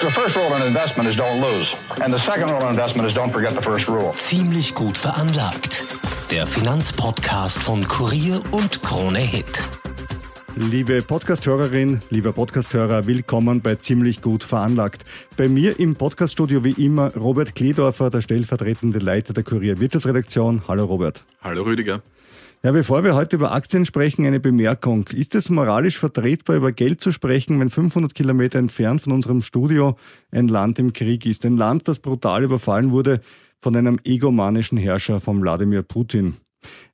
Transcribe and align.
The 0.00 0.08
first 0.10 0.36
rule 0.36 0.54
in 0.54 0.62
investment 0.62 1.08
is 1.08 1.16
don't 1.16 1.40
lose. 1.40 1.74
And 2.00 2.14
the 2.14 2.20
second 2.20 2.50
rule 2.50 2.62
in 2.62 2.68
investment 2.68 3.08
is 3.08 3.14
don't 3.14 3.32
forget 3.32 3.56
the 3.56 3.62
first 3.62 3.88
rule. 3.88 4.12
Ziemlich 4.12 4.72
gut 4.72 4.96
veranlagt. 4.96 5.82
Der 6.30 6.46
Finanzpodcast 6.46 7.60
von 7.60 7.82
Kurier 7.88 8.40
und 8.52 8.80
Krone 8.82 9.18
Hit. 9.18 9.64
Liebe 10.54 11.02
Podcasthörerin, 11.02 11.98
lieber 12.10 12.32
Podcasthörer, 12.32 13.08
willkommen 13.08 13.60
bei 13.60 13.74
Ziemlich 13.74 14.22
gut 14.22 14.44
veranlagt. 14.44 15.04
Bei 15.36 15.48
mir 15.48 15.80
im 15.80 15.96
Podcaststudio 15.96 16.62
wie 16.62 16.84
immer 16.84 17.12
Robert 17.16 17.56
Kledorfer, 17.56 18.08
der 18.10 18.20
stellvertretende 18.20 19.00
Leiter 19.00 19.34
der 19.34 19.42
Kurier 19.42 19.80
Wirtschaftsredaktion. 19.80 20.62
Hallo 20.68 20.84
Robert. 20.84 21.24
Hallo 21.42 21.62
Rüdiger. 21.62 22.02
Ja, 22.64 22.72
bevor 22.72 23.04
wir 23.04 23.14
heute 23.14 23.36
über 23.36 23.52
Aktien 23.52 23.84
sprechen, 23.84 24.26
eine 24.26 24.40
Bemerkung. 24.40 25.06
Ist 25.12 25.36
es 25.36 25.48
moralisch 25.48 25.96
vertretbar, 25.96 26.56
über 26.56 26.72
Geld 26.72 27.00
zu 27.00 27.12
sprechen, 27.12 27.60
wenn 27.60 27.70
500 27.70 28.16
Kilometer 28.16 28.58
entfernt 28.58 29.00
von 29.00 29.12
unserem 29.12 29.42
Studio 29.42 29.96
ein 30.32 30.48
Land 30.48 30.80
im 30.80 30.92
Krieg 30.92 31.24
ist? 31.24 31.44
Ein 31.44 31.56
Land, 31.56 31.86
das 31.86 32.00
brutal 32.00 32.42
überfallen 32.42 32.90
wurde 32.90 33.20
von 33.60 33.76
einem 33.76 34.00
egomanischen 34.02 34.76
Herrscher, 34.76 35.20
von 35.20 35.40
Wladimir 35.40 35.82
Putin. 35.82 36.36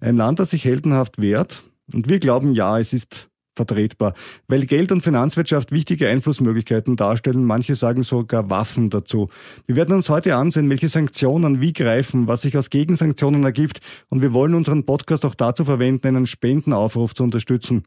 Ein 0.01 0.19
Land, 0.19 0.39
das 0.39 0.51
sich 0.51 0.67
heldenhaft 0.67 1.19
wehrt. 1.19 1.63
Und 1.95 2.11
wir 2.11 2.19
glauben, 2.19 2.53
ja, 2.53 2.79
es 2.79 2.93
ist 2.93 3.31
vertretbar, 3.55 4.15
weil 4.49 4.67
Geld 4.67 4.93
und 4.93 5.03
Finanzwirtschaft 5.03 5.73
wichtige 5.73 6.09
Einflussmöglichkeiten 6.09 6.97
darstellen. 6.97 7.45
Manche 7.45 7.75
sagen 7.75 8.03
sogar 8.03 8.51
Waffen 8.51 8.91
dazu. 8.91 9.29
Wir 9.67 9.77
werden 9.77 9.95
uns 9.95 10.09
heute 10.09 10.37
ansehen, 10.37 10.69
welche 10.71 10.89
Sanktionen 10.89 11.61
wie 11.61 11.73
greifen, 11.73 12.27
was 12.27 12.43
sich 12.43 12.57
aus 12.57 12.71
Gegensanktionen 12.71 13.45
ergibt 13.45 13.81
und 14.09 14.23
wir 14.23 14.33
wollen 14.33 14.55
unseren 14.55 14.85
Podcast 14.85 15.25
auch 15.25 15.35
dazu 15.35 15.65
verwenden, 15.65 16.07
einen 16.09 16.27
Spendenaufruf 16.27 17.15
zu 17.15 17.23
unterstützen. 17.25 17.85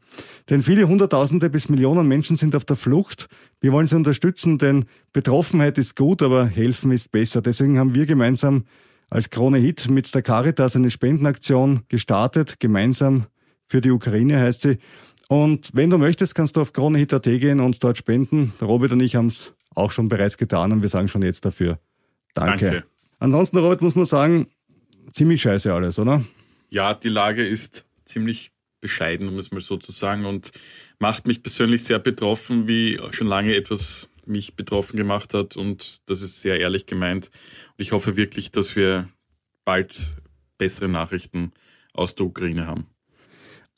Denn 0.50 0.62
viele 0.62 0.88
Hunderttausende 0.88 1.50
bis 1.50 1.68
Millionen 1.68 2.06
Menschen 2.06 2.36
sind 2.36 2.56
auf 2.56 2.64
der 2.64 2.76
Flucht. 2.76 3.28
Wir 3.60 3.72
wollen 3.72 3.86
sie 3.86 3.96
unterstützen, 3.96 4.58
denn 4.58 4.86
Betroffenheit 5.12 5.78
ist 5.78 5.96
gut, 5.96 6.22
aber 6.22 6.46
helfen 6.46 6.92
ist 6.92 7.10
besser. 7.10 7.42
Deswegen 7.42 7.78
haben 7.78 7.94
wir 7.94 8.06
gemeinsam 8.06 8.64
als 9.10 9.30
Krone 9.30 9.58
Hit 9.58 9.88
mit 9.88 10.14
der 10.14 10.22
Caritas 10.22 10.76
eine 10.76 10.90
Spendenaktion 10.90 11.82
gestartet, 11.88 12.60
gemeinsam 12.60 13.26
für 13.66 13.80
die 13.80 13.90
Ukraine 13.90 14.40
heißt 14.40 14.62
sie. 14.62 14.78
Und 15.28 15.70
wenn 15.74 15.90
du 15.90 15.98
möchtest, 15.98 16.34
kannst 16.34 16.56
du 16.56 16.60
auf 16.60 16.72
kronehit.at 16.72 17.22
gehen 17.22 17.60
und 17.60 17.84
dort 17.84 17.98
spenden. 17.98 18.54
Der 18.60 18.66
Robert 18.66 18.92
und 18.92 19.00
ich 19.00 19.14
haben 19.14 19.26
es 19.26 19.52
auch 19.74 19.92
schon 19.92 20.08
bereits 20.08 20.38
getan 20.38 20.72
und 20.72 20.82
wir 20.82 20.88
sagen 20.88 21.08
schon 21.08 21.22
jetzt 21.22 21.44
dafür 21.44 21.78
Danke. 22.34 22.64
Danke. 22.70 22.84
Ansonsten, 23.18 23.58
Robert, 23.58 23.82
muss 23.82 23.94
man 23.94 24.04
sagen, 24.04 24.48
ziemlich 25.12 25.42
scheiße 25.42 25.72
alles, 25.72 25.98
oder? 25.98 26.24
Ja, 26.70 26.94
die 26.94 27.08
Lage 27.08 27.46
ist 27.46 27.84
ziemlich 28.04 28.52
bescheiden, 28.80 29.28
um 29.28 29.38
es 29.38 29.50
mal 29.50 29.60
so 29.60 29.76
zu 29.76 29.92
sagen, 29.92 30.24
und 30.24 30.52
macht 30.98 31.26
mich 31.26 31.42
persönlich 31.42 31.84
sehr 31.84 31.98
betroffen, 31.98 32.68
wie 32.68 33.00
schon 33.10 33.26
lange 33.26 33.54
etwas 33.54 34.08
mich 34.24 34.54
betroffen 34.54 34.96
gemacht 34.96 35.34
hat. 35.34 35.56
Und 35.56 36.08
das 36.08 36.22
ist 36.22 36.42
sehr 36.42 36.60
ehrlich 36.60 36.86
gemeint. 36.86 37.30
Und 37.76 37.82
ich 37.82 37.92
hoffe 37.92 38.16
wirklich, 38.16 38.50
dass 38.52 38.76
wir 38.76 39.08
bald 39.64 40.14
bessere 40.58 40.88
Nachrichten 40.88 41.52
aus 41.92 42.14
der 42.14 42.26
Ukraine 42.26 42.66
haben. 42.66 42.86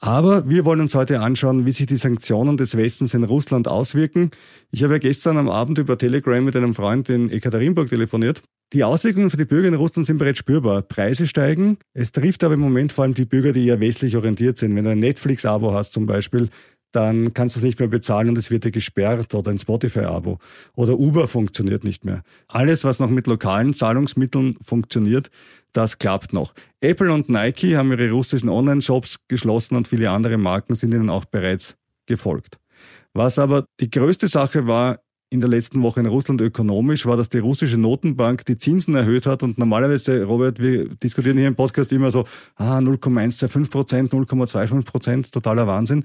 Aber 0.03 0.49
wir 0.49 0.65
wollen 0.65 0.81
uns 0.81 0.95
heute 0.95 1.21
anschauen, 1.21 1.67
wie 1.67 1.73
sich 1.73 1.87
die 1.87 1.97
Sanktionen 1.97 2.57
des 2.57 2.75
Westens 2.75 3.13
in 3.13 3.23
Russland 3.23 3.69
auswirken. 3.69 4.31
Ich 4.71 4.83
habe 4.83 4.95
ja 4.95 4.99
gestern 4.99 5.37
am 5.37 5.51
Abend 5.51 5.77
über 5.77 5.99
Telegram 5.99 6.43
mit 6.43 6.57
einem 6.57 6.75
Freund 6.75 7.11
in 7.11 7.31
Ekaterinburg 7.31 7.91
telefoniert. 7.91 8.43
Die 8.73 8.83
Auswirkungen 8.83 9.31
für 9.31 9.37
die 9.37 9.45
Bürger 9.45 9.69
in 9.69 9.75
Russland 9.75 10.07
sind 10.07 10.17
bereits 10.17 10.39
spürbar. 10.39 10.81
Preise 10.83 11.27
steigen. 11.27 11.77
Es 11.93 12.13
trifft 12.13 12.43
aber 12.45 12.55
im 12.55 12.61
Moment 12.61 12.93
vor 12.93 13.05
allem 13.05 13.15
die 13.15 13.27
Bürger, 13.27 13.53
die 13.53 13.67
eher 13.67 13.81
westlich 13.81 14.17
orientiert 14.17 14.57
sind. 14.57 14.75
Wenn 14.75 14.85
du 14.85 14.91
ein 14.91 14.99
Netflix-Abo 14.99 15.75
hast 15.75 15.93
zum 15.93 16.07
Beispiel, 16.07 16.49
dann 16.93 17.35
kannst 17.35 17.55
du 17.55 17.61
es 17.61 17.65
nicht 17.65 17.79
mehr 17.79 17.89
bezahlen 17.89 18.31
und 18.31 18.39
es 18.39 18.51
wird 18.51 18.65
dir 18.65 18.71
gesperrt 18.71 19.35
oder 19.35 19.51
ein 19.51 19.59
Spotify-Abo. 19.59 20.39
Oder 20.75 20.99
Uber 20.99 21.29
funktioniert 21.29 21.85
nicht 21.85 22.05
mehr. 22.05 22.23
Alles, 22.49 22.85
was 22.85 22.99
noch 22.99 23.11
mit 23.11 23.27
lokalen 23.27 23.75
Zahlungsmitteln 23.75 24.57
funktioniert, 24.61 25.31
das 25.73 25.99
klappt 25.99 26.33
noch. 26.33 26.53
Apple 26.81 27.13
und 27.13 27.29
Nike 27.29 27.77
haben 27.77 27.93
ihre 27.93 28.11
russischen 28.11 28.49
Online-Shops 28.49 29.19
geschlossen 29.29 29.77
und 29.77 29.89
viele 29.89 30.11
andere 30.11 30.37
Marken 30.37 30.75
sind 30.75 30.93
ihnen 30.93 31.11
auch 31.11 31.25
bereits 31.25 31.77
gefolgt. 32.07 32.59
Was 33.13 33.39
aber 33.39 33.67
die 33.81 33.91
größte 33.91 34.29
Sache 34.29 34.67
war 34.67 35.01
in 35.33 35.41
der 35.41 35.49
letzten 35.49 35.81
Woche 35.83 36.01
in 36.01 36.07
Russland 36.07 36.41
ökonomisch, 36.41 37.07
war, 37.07 37.17
dass 37.17 37.29
die 37.29 37.39
russische 37.39 37.79
Notenbank 37.79 38.45
die 38.47 38.57
Zinsen 38.57 38.97
erhöht 38.97 39.27
hat 39.27 39.45
und 39.45 39.59
normalerweise, 39.59 40.25
Robert, 40.25 40.59
wir 40.59 40.89
diskutieren 40.97 41.39
hier 41.39 41.47
im 41.47 41.55
Podcast 41.55 41.93
immer 41.93 42.11
so, 42.11 42.25
ah, 42.57 42.81
0,125 42.81 43.71
Prozent, 43.71 44.13
0,25 44.13 44.85
Prozent, 44.85 45.33
totaler 45.33 45.69
Wahnsinn. 45.69 46.05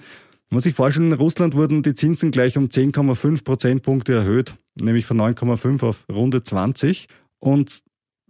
Man 0.50 0.57
muss 0.57 0.63
sich 0.63 0.75
vorstellen, 0.75 1.11
in 1.11 1.17
Russland 1.17 1.56
wurden 1.56 1.81
die 1.81 1.95
Zinsen 1.95 2.29
gleich 2.29 2.56
um 2.56 2.66
10,5 2.66 3.44
Prozentpunkte 3.44 4.13
erhöht, 4.13 4.56
nämlich 4.79 5.06
von 5.06 5.19
9,5 5.19 5.83
auf 5.83 6.06
runde 6.07 6.44
20. 6.44 7.07
Und 7.39 7.81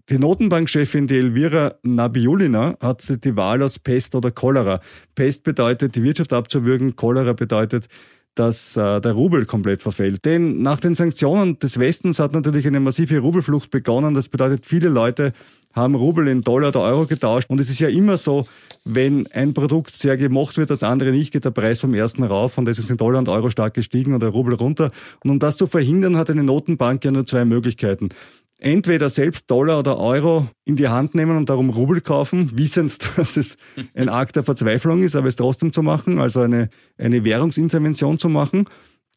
die 0.09 0.17
Notenbankchefin, 0.17 1.07
die 1.07 1.17
Elvira 1.17 1.75
Nabiulina, 1.83 2.77
hat 2.79 3.25
die 3.25 3.35
Wahl 3.35 3.61
aus 3.63 3.79
Pest 3.79 4.15
oder 4.15 4.31
Cholera. 4.31 4.79
Pest 5.15 5.43
bedeutet, 5.43 5.95
die 5.95 6.03
Wirtschaft 6.03 6.31
abzuwürgen, 6.31 6.95
Cholera 6.95 7.33
bedeutet, 7.33 7.87
dass 8.35 8.77
äh, 8.77 9.01
der 9.01 9.13
Rubel 9.13 9.45
komplett 9.45 9.81
verfällt. 9.81 10.25
Denn 10.25 10.61
nach 10.61 10.79
den 10.79 10.93
Sanktionen 10.93 11.57
des 11.59 11.79
Westens 11.79 12.19
hat 12.19 12.33
natürlich 12.33 12.67
eine 12.67 12.79
massive 12.79 13.19
Rubelflucht 13.19 13.71
begonnen. 13.71 14.13
Das 14.13 14.27
bedeutet, 14.27 14.65
viele 14.65 14.89
Leute 14.89 15.33
haben 15.73 15.95
Rubel 15.95 16.27
in 16.27 16.41
Dollar 16.41 16.69
oder 16.69 16.81
Euro 16.81 17.05
getauscht. 17.05 17.49
Und 17.49 17.59
es 17.59 17.69
ist 17.69 17.79
ja 17.79 17.89
immer 17.89 18.17
so, 18.17 18.47
wenn 18.85 19.27
ein 19.27 19.53
Produkt 19.53 19.95
sehr 19.95 20.15
gemocht 20.15 20.57
wird, 20.57 20.69
das 20.69 20.83
andere 20.83 21.11
nicht, 21.11 21.33
geht 21.33 21.43
der 21.43 21.51
Preis 21.51 21.81
vom 21.81 21.93
ersten 21.93 22.23
rauf 22.23 22.57
und 22.57 22.65
deswegen 22.65 22.87
sind 22.87 23.01
Dollar 23.01 23.19
und 23.19 23.29
Euro 23.29 23.49
stark 23.49 23.73
gestiegen 23.73 24.13
und 24.13 24.21
der 24.21 24.29
Rubel 24.29 24.53
runter. 24.53 24.91
Und 25.23 25.31
um 25.31 25.39
das 25.39 25.57
zu 25.57 25.67
verhindern, 25.67 26.17
hat 26.17 26.29
eine 26.29 26.43
Notenbank 26.43 27.03
ja 27.03 27.11
nur 27.11 27.25
zwei 27.25 27.43
Möglichkeiten 27.43 28.09
entweder 28.57 29.09
selbst 29.09 29.49
Dollar 29.51 29.79
oder 29.79 29.97
Euro 29.97 30.47
in 30.63 30.75
die 30.75 30.87
Hand 30.87 31.15
nehmen 31.15 31.37
und 31.37 31.49
darum 31.49 31.69
Rubel 31.69 32.01
kaufen, 32.01 32.51
wissend, 32.55 32.97
dass 33.17 33.37
es 33.37 33.57
ein 33.93 34.09
Akt 34.09 34.35
der 34.35 34.43
Verzweiflung 34.43 35.03
ist, 35.03 35.15
aber 35.15 35.27
es 35.27 35.35
trotzdem 35.35 35.73
zu 35.73 35.81
machen, 35.81 36.19
also 36.19 36.41
eine, 36.41 36.69
eine 36.97 37.23
Währungsintervention 37.23 38.19
zu 38.19 38.29
machen. 38.29 38.67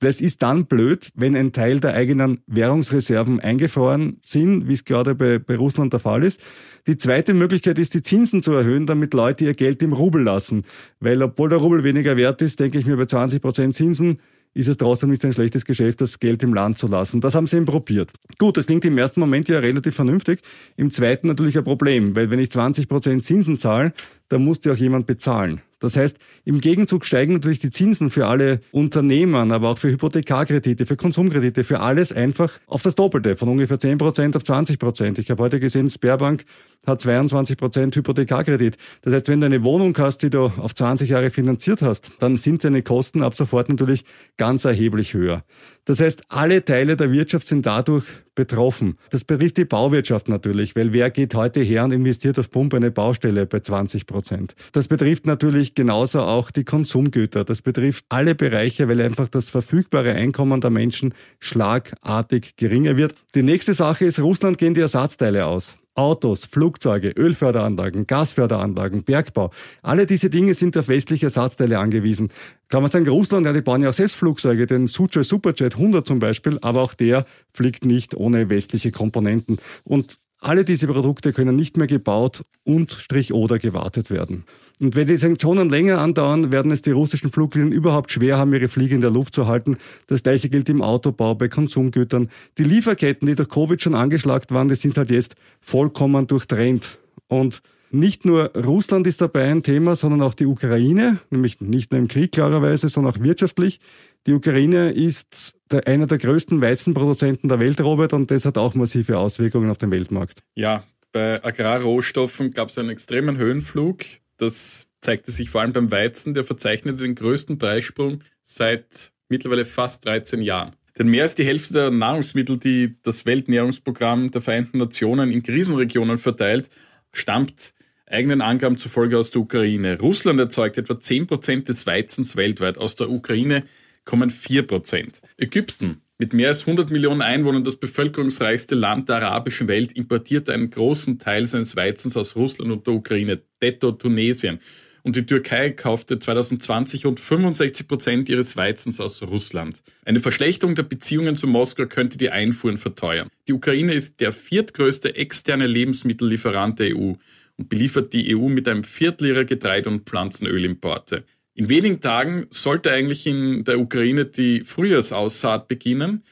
Das 0.00 0.20
ist 0.20 0.42
dann 0.42 0.66
blöd, 0.66 1.10
wenn 1.16 1.34
ein 1.34 1.52
Teil 1.52 1.80
der 1.80 1.94
eigenen 1.94 2.40
Währungsreserven 2.46 3.40
eingefroren 3.40 4.20
sind, 4.22 4.68
wie 4.68 4.74
es 4.74 4.84
gerade 4.84 5.16
bei, 5.16 5.40
bei 5.40 5.56
Russland 5.56 5.92
der 5.92 5.98
Fall 5.98 6.22
ist. 6.22 6.40
Die 6.86 6.96
zweite 6.96 7.34
Möglichkeit 7.34 7.80
ist, 7.80 7.94
die 7.94 8.02
Zinsen 8.02 8.40
zu 8.40 8.52
erhöhen, 8.52 8.86
damit 8.86 9.12
Leute 9.12 9.44
ihr 9.46 9.54
Geld 9.54 9.82
im 9.82 9.92
Rubel 9.92 10.22
lassen. 10.22 10.62
Weil 11.00 11.20
obwohl 11.20 11.48
der 11.48 11.58
Rubel 11.58 11.82
weniger 11.82 12.16
wert 12.16 12.42
ist, 12.42 12.60
denke 12.60 12.78
ich 12.78 12.86
mir 12.86 12.96
bei 12.96 13.06
20 13.06 13.42
Prozent 13.42 13.74
Zinsen, 13.74 14.20
ist 14.58 14.66
es 14.66 14.76
trotzdem 14.76 15.10
nicht 15.10 15.24
ein 15.24 15.32
schlechtes 15.32 15.64
Geschäft, 15.64 16.00
das 16.00 16.18
Geld 16.18 16.42
im 16.42 16.52
Land 16.52 16.78
zu 16.78 16.88
lassen. 16.88 17.20
Das 17.20 17.36
haben 17.36 17.46
sie 17.46 17.56
eben 17.56 17.66
probiert. 17.66 18.10
Gut, 18.38 18.56
das 18.56 18.66
klingt 18.66 18.84
im 18.84 18.98
ersten 18.98 19.20
Moment 19.20 19.48
ja 19.48 19.60
relativ 19.60 19.94
vernünftig, 19.94 20.40
im 20.76 20.90
zweiten 20.90 21.28
natürlich 21.28 21.56
ein 21.56 21.62
Problem, 21.62 22.16
weil 22.16 22.30
wenn 22.30 22.40
ich 22.40 22.50
20 22.50 22.88
Prozent 22.88 23.22
Zinsen 23.22 23.56
zahle, 23.56 23.92
dann 24.28 24.44
muss 24.44 24.58
die 24.58 24.70
auch 24.70 24.76
jemand 24.76 25.06
bezahlen. 25.06 25.62
Das 25.80 25.96
heißt, 25.96 26.18
im 26.44 26.60
Gegenzug 26.60 27.04
steigen 27.04 27.34
natürlich 27.34 27.60
die 27.60 27.70
Zinsen 27.70 28.10
für 28.10 28.26
alle 28.26 28.60
Unternehmen, 28.72 29.52
aber 29.52 29.68
auch 29.68 29.78
für 29.78 29.90
Hypothekarkredite, 29.90 30.86
für 30.86 30.96
Konsumkredite, 30.96 31.62
für 31.62 31.78
alles 31.78 32.12
einfach 32.12 32.58
auf 32.66 32.82
das 32.82 32.96
Doppelte, 32.96 33.36
von 33.36 33.48
ungefähr 33.48 33.78
10% 33.78 34.34
auf 34.34 34.42
20%. 34.42 35.20
Ich 35.20 35.30
habe 35.30 35.42
heute 35.42 35.60
gesehen, 35.60 35.88
Sperrbank 35.88 36.44
hat 36.88 37.00
22% 37.00 37.94
Hypothekarkredit. 37.94 38.76
Das 39.02 39.14
heißt, 39.14 39.28
wenn 39.28 39.40
du 39.40 39.46
eine 39.46 39.62
Wohnung 39.62 39.96
hast, 39.98 40.18
die 40.18 40.30
du 40.30 40.44
auf 40.44 40.74
20 40.74 41.10
Jahre 41.10 41.30
finanziert 41.30 41.82
hast, 41.82 42.10
dann 42.20 42.36
sind 42.36 42.64
deine 42.64 42.82
Kosten 42.82 43.22
ab 43.22 43.34
sofort 43.34 43.68
natürlich 43.68 44.04
ganz 44.36 44.64
erheblich 44.64 45.14
höher. 45.14 45.44
Das 45.84 46.00
heißt, 46.00 46.24
alle 46.28 46.64
Teile 46.64 46.96
der 46.96 47.12
Wirtschaft 47.12 47.46
sind 47.46 47.64
dadurch 47.64 48.04
betroffen. 48.34 48.98
Das 49.10 49.24
betrifft 49.24 49.56
die 49.56 49.64
Bauwirtschaft 49.64 50.28
natürlich, 50.28 50.76
weil 50.76 50.92
wer 50.92 51.10
geht 51.10 51.34
heute 51.34 51.60
her 51.60 51.82
und 51.82 51.92
investiert 51.92 52.38
auf 52.38 52.50
Pumpe 52.50 52.76
eine 52.76 52.90
Baustelle 52.90 53.46
bei 53.46 53.60
20 53.60 54.06
Prozent? 54.06 54.54
Das 54.72 54.86
betrifft 54.86 55.26
natürlich 55.26 55.74
genauso 55.74 56.20
auch 56.20 56.50
die 56.50 56.64
Konsumgüter. 56.64 57.44
Das 57.44 57.62
betrifft 57.62 58.04
alle 58.10 58.34
Bereiche, 58.34 58.86
weil 58.86 59.00
einfach 59.00 59.28
das 59.28 59.50
verfügbare 59.50 60.12
Einkommen 60.12 60.60
der 60.60 60.70
Menschen 60.70 61.14
schlagartig 61.40 62.56
geringer 62.56 62.96
wird. 62.96 63.14
Die 63.34 63.42
nächste 63.42 63.74
Sache 63.74 64.04
ist, 64.04 64.20
Russland 64.20 64.58
gehen 64.58 64.74
die 64.74 64.82
Ersatzteile 64.82 65.46
aus. 65.46 65.74
Autos, 65.98 66.44
Flugzeuge, 66.44 67.10
Ölförderanlagen, 67.10 68.06
Gasförderanlagen, 68.06 69.02
Bergbau. 69.02 69.50
Alle 69.82 70.06
diese 70.06 70.30
Dinge 70.30 70.54
sind 70.54 70.76
auf 70.76 70.86
westliche 70.86 71.26
Ersatzteile 71.26 71.80
angewiesen. 71.80 72.28
Kann 72.68 72.82
man 72.82 72.90
sagen, 72.90 73.08
Russland, 73.08 73.46
ja, 73.46 73.52
die 73.52 73.62
bauen 73.62 73.82
ja 73.82 73.90
auch 73.90 73.94
selbst 73.94 74.14
Flugzeuge, 74.14 74.66
den 74.66 74.86
Suchoi 74.86 75.24
Superjet 75.24 75.74
100 75.74 76.06
zum 76.06 76.20
Beispiel, 76.20 76.58
aber 76.62 76.82
auch 76.82 76.94
der 76.94 77.26
fliegt 77.52 77.84
nicht 77.84 78.14
ohne 78.14 78.48
westliche 78.48 78.92
Komponenten. 78.92 79.58
Und 79.82 80.18
alle 80.40 80.64
diese 80.64 80.86
Produkte 80.86 81.32
können 81.32 81.56
nicht 81.56 81.76
mehr 81.76 81.86
gebaut 81.86 82.42
und 82.64 82.92
Strich 82.92 83.32
oder 83.32 83.58
gewartet 83.58 84.10
werden. 84.10 84.44
Und 84.80 84.94
wenn 84.94 85.08
die 85.08 85.16
Sanktionen 85.16 85.68
länger 85.68 85.98
andauern, 85.98 86.52
werden 86.52 86.70
es 86.70 86.82
die 86.82 86.92
russischen 86.92 87.32
Fluglinien 87.32 87.72
überhaupt 87.72 88.12
schwer 88.12 88.38
haben, 88.38 88.52
ihre 88.52 88.68
Fliege 88.68 88.94
in 88.94 89.00
der 89.00 89.10
Luft 89.10 89.34
zu 89.34 89.48
halten. 89.48 89.76
Das 90.06 90.22
gleiche 90.22 90.48
gilt 90.48 90.68
im 90.68 90.82
Autobau, 90.82 91.34
bei 91.34 91.48
Konsumgütern. 91.48 92.30
Die 92.58 92.64
Lieferketten, 92.64 93.26
die 93.26 93.34
durch 93.34 93.48
Covid 93.48 93.82
schon 93.82 93.96
angeschlagt 93.96 94.52
waren, 94.52 94.68
die 94.68 94.76
sind 94.76 94.96
halt 94.96 95.10
jetzt 95.10 95.34
vollkommen 95.60 96.28
durchtrennt. 96.28 96.98
Und 97.26 97.60
nicht 97.90 98.24
nur 98.24 98.52
Russland 98.54 99.06
ist 99.06 99.20
dabei 99.20 99.50
ein 99.50 99.62
Thema, 99.62 99.96
sondern 99.96 100.22
auch 100.22 100.34
die 100.34 100.46
Ukraine, 100.46 101.20
nämlich 101.30 101.60
nicht 101.60 101.90
nur 101.90 102.00
im 102.00 102.08
Krieg 102.08 102.32
klarerweise, 102.32 102.88
sondern 102.88 103.14
auch 103.14 103.20
wirtschaftlich. 103.20 103.80
Die 104.26 104.32
Ukraine 104.32 104.90
ist 104.90 105.54
der, 105.70 105.86
einer 105.86 106.06
der 106.06 106.18
größten 106.18 106.60
Weizenproduzenten 106.60 107.48
der 107.48 107.60
Welt, 107.60 107.80
Robert, 107.80 108.12
und 108.12 108.30
das 108.30 108.44
hat 108.44 108.58
auch 108.58 108.74
massive 108.74 109.18
Auswirkungen 109.18 109.70
auf 109.70 109.78
den 109.78 109.90
Weltmarkt. 109.90 110.42
Ja, 110.54 110.84
bei 111.12 111.42
Agrarrohstoffen 111.42 112.50
gab 112.50 112.68
es 112.68 112.78
einen 112.78 112.90
extremen 112.90 113.38
Höhenflug. 113.38 114.04
Das 114.36 114.86
zeigte 115.00 115.30
sich 115.30 115.50
vor 115.50 115.62
allem 115.62 115.72
beim 115.72 115.90
Weizen, 115.90 116.34
der 116.34 116.44
verzeichnete 116.44 116.98
den 116.98 117.14
größten 117.14 117.58
Preissprung 117.58 118.20
seit 118.42 119.12
mittlerweile 119.28 119.64
fast 119.64 120.04
13 120.04 120.42
Jahren. 120.42 120.72
Denn 120.98 121.08
mehr 121.08 121.22
als 121.22 121.34
die 121.34 121.44
Hälfte 121.44 121.74
der 121.74 121.90
Nahrungsmittel, 121.90 122.58
die 122.58 122.96
das 123.02 123.24
Weltnährungsprogramm 123.24 124.30
der 124.30 124.40
Vereinten 124.40 124.78
Nationen 124.78 125.30
in 125.30 125.42
Krisenregionen 125.42 126.18
verteilt, 126.18 126.70
stammt 127.12 127.72
eigenen 128.10 128.40
Angaben 128.40 128.76
zufolge 128.76 129.18
aus 129.18 129.30
der 129.30 129.42
Ukraine. 129.42 129.98
Russland 129.98 130.40
erzeugt 130.40 130.78
etwa 130.78 130.94
10% 130.94 131.64
des 131.64 131.86
Weizens 131.86 132.36
weltweit. 132.36 132.78
Aus 132.78 132.96
der 132.96 133.10
Ukraine 133.10 133.64
kommen 134.04 134.30
4%. 134.30 135.20
Ägypten 135.36 136.02
mit 136.18 136.32
mehr 136.32 136.48
als 136.48 136.62
100 136.62 136.90
Millionen 136.90 137.22
Einwohnern 137.22 137.62
das 137.62 137.76
bevölkerungsreichste 137.76 138.74
Land 138.74 139.08
der 139.08 139.22
arabischen 139.22 139.68
Welt 139.68 139.92
importiert 139.92 140.50
einen 140.50 140.70
großen 140.70 141.20
Teil 141.20 141.46
seines 141.46 141.76
Weizens 141.76 142.16
aus 142.16 142.34
Russland 142.34 142.72
und 142.72 142.86
der 142.86 142.94
Ukraine, 142.94 143.40
detto 143.62 143.92
Tunesien. 143.92 144.58
Und 145.04 145.14
die 145.14 145.24
Türkei 145.24 145.70
kaufte 145.70 146.18
2020 146.18 147.06
rund 147.06 147.20
65 147.20 147.86
Prozent 147.86 148.28
ihres 148.28 148.56
Weizens 148.56 149.00
aus 149.00 149.22
Russland. 149.22 149.82
Eine 150.04 150.18
Verschlechterung 150.18 150.74
der 150.74 150.82
Beziehungen 150.82 151.36
zu 151.36 151.46
Moskau 151.46 151.86
könnte 151.86 152.18
die 152.18 152.30
Einfuhren 152.30 152.78
verteuern. 152.78 153.28
Die 153.46 153.52
Ukraine 153.52 153.94
ist 153.94 154.20
der 154.20 154.32
viertgrößte 154.32 155.14
externe 155.14 155.68
Lebensmittellieferant 155.68 156.80
der 156.80 156.96
EU 156.96 157.12
und 157.58 157.68
beliefert 157.68 158.12
die 158.12 158.34
EU 158.34 158.48
mit 158.48 158.66
einem 158.68 158.84
Viertel 158.84 159.28
ihrer 159.28 159.44
Getreide- 159.44 159.90
und 159.90 160.08
Pflanzenölimporte. 160.08 161.24
In 161.54 161.68
wenigen 161.68 162.00
Tagen 162.00 162.46
sollte 162.50 162.92
eigentlich 162.92 163.26
in 163.26 163.64
der 163.64 163.80
Ukraine 163.80 164.24
die 164.24 164.62
Frühjahrsaussaat 164.64 165.66
beginnen. 165.66 166.22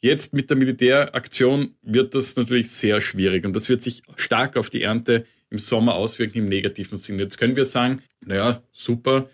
Jetzt 0.00 0.32
mit 0.32 0.48
der 0.48 0.56
Militäraktion 0.56 1.74
wird 1.82 2.14
das 2.14 2.36
natürlich 2.36 2.70
sehr 2.70 3.00
schwierig 3.00 3.44
und 3.44 3.54
das 3.54 3.68
wird 3.68 3.82
sich 3.82 4.02
stark 4.14 4.56
auf 4.56 4.70
die 4.70 4.82
Ernte 4.82 5.26
im 5.50 5.58
Sommer 5.58 5.94
auswirken 5.94 6.38
im 6.38 6.48
negativen 6.48 6.98
Sinn. 6.98 7.18
Jetzt 7.18 7.38
können 7.38 7.56
wir 7.56 7.64
sagen, 7.64 8.02
naja, 8.24 8.62
super, 8.72 9.28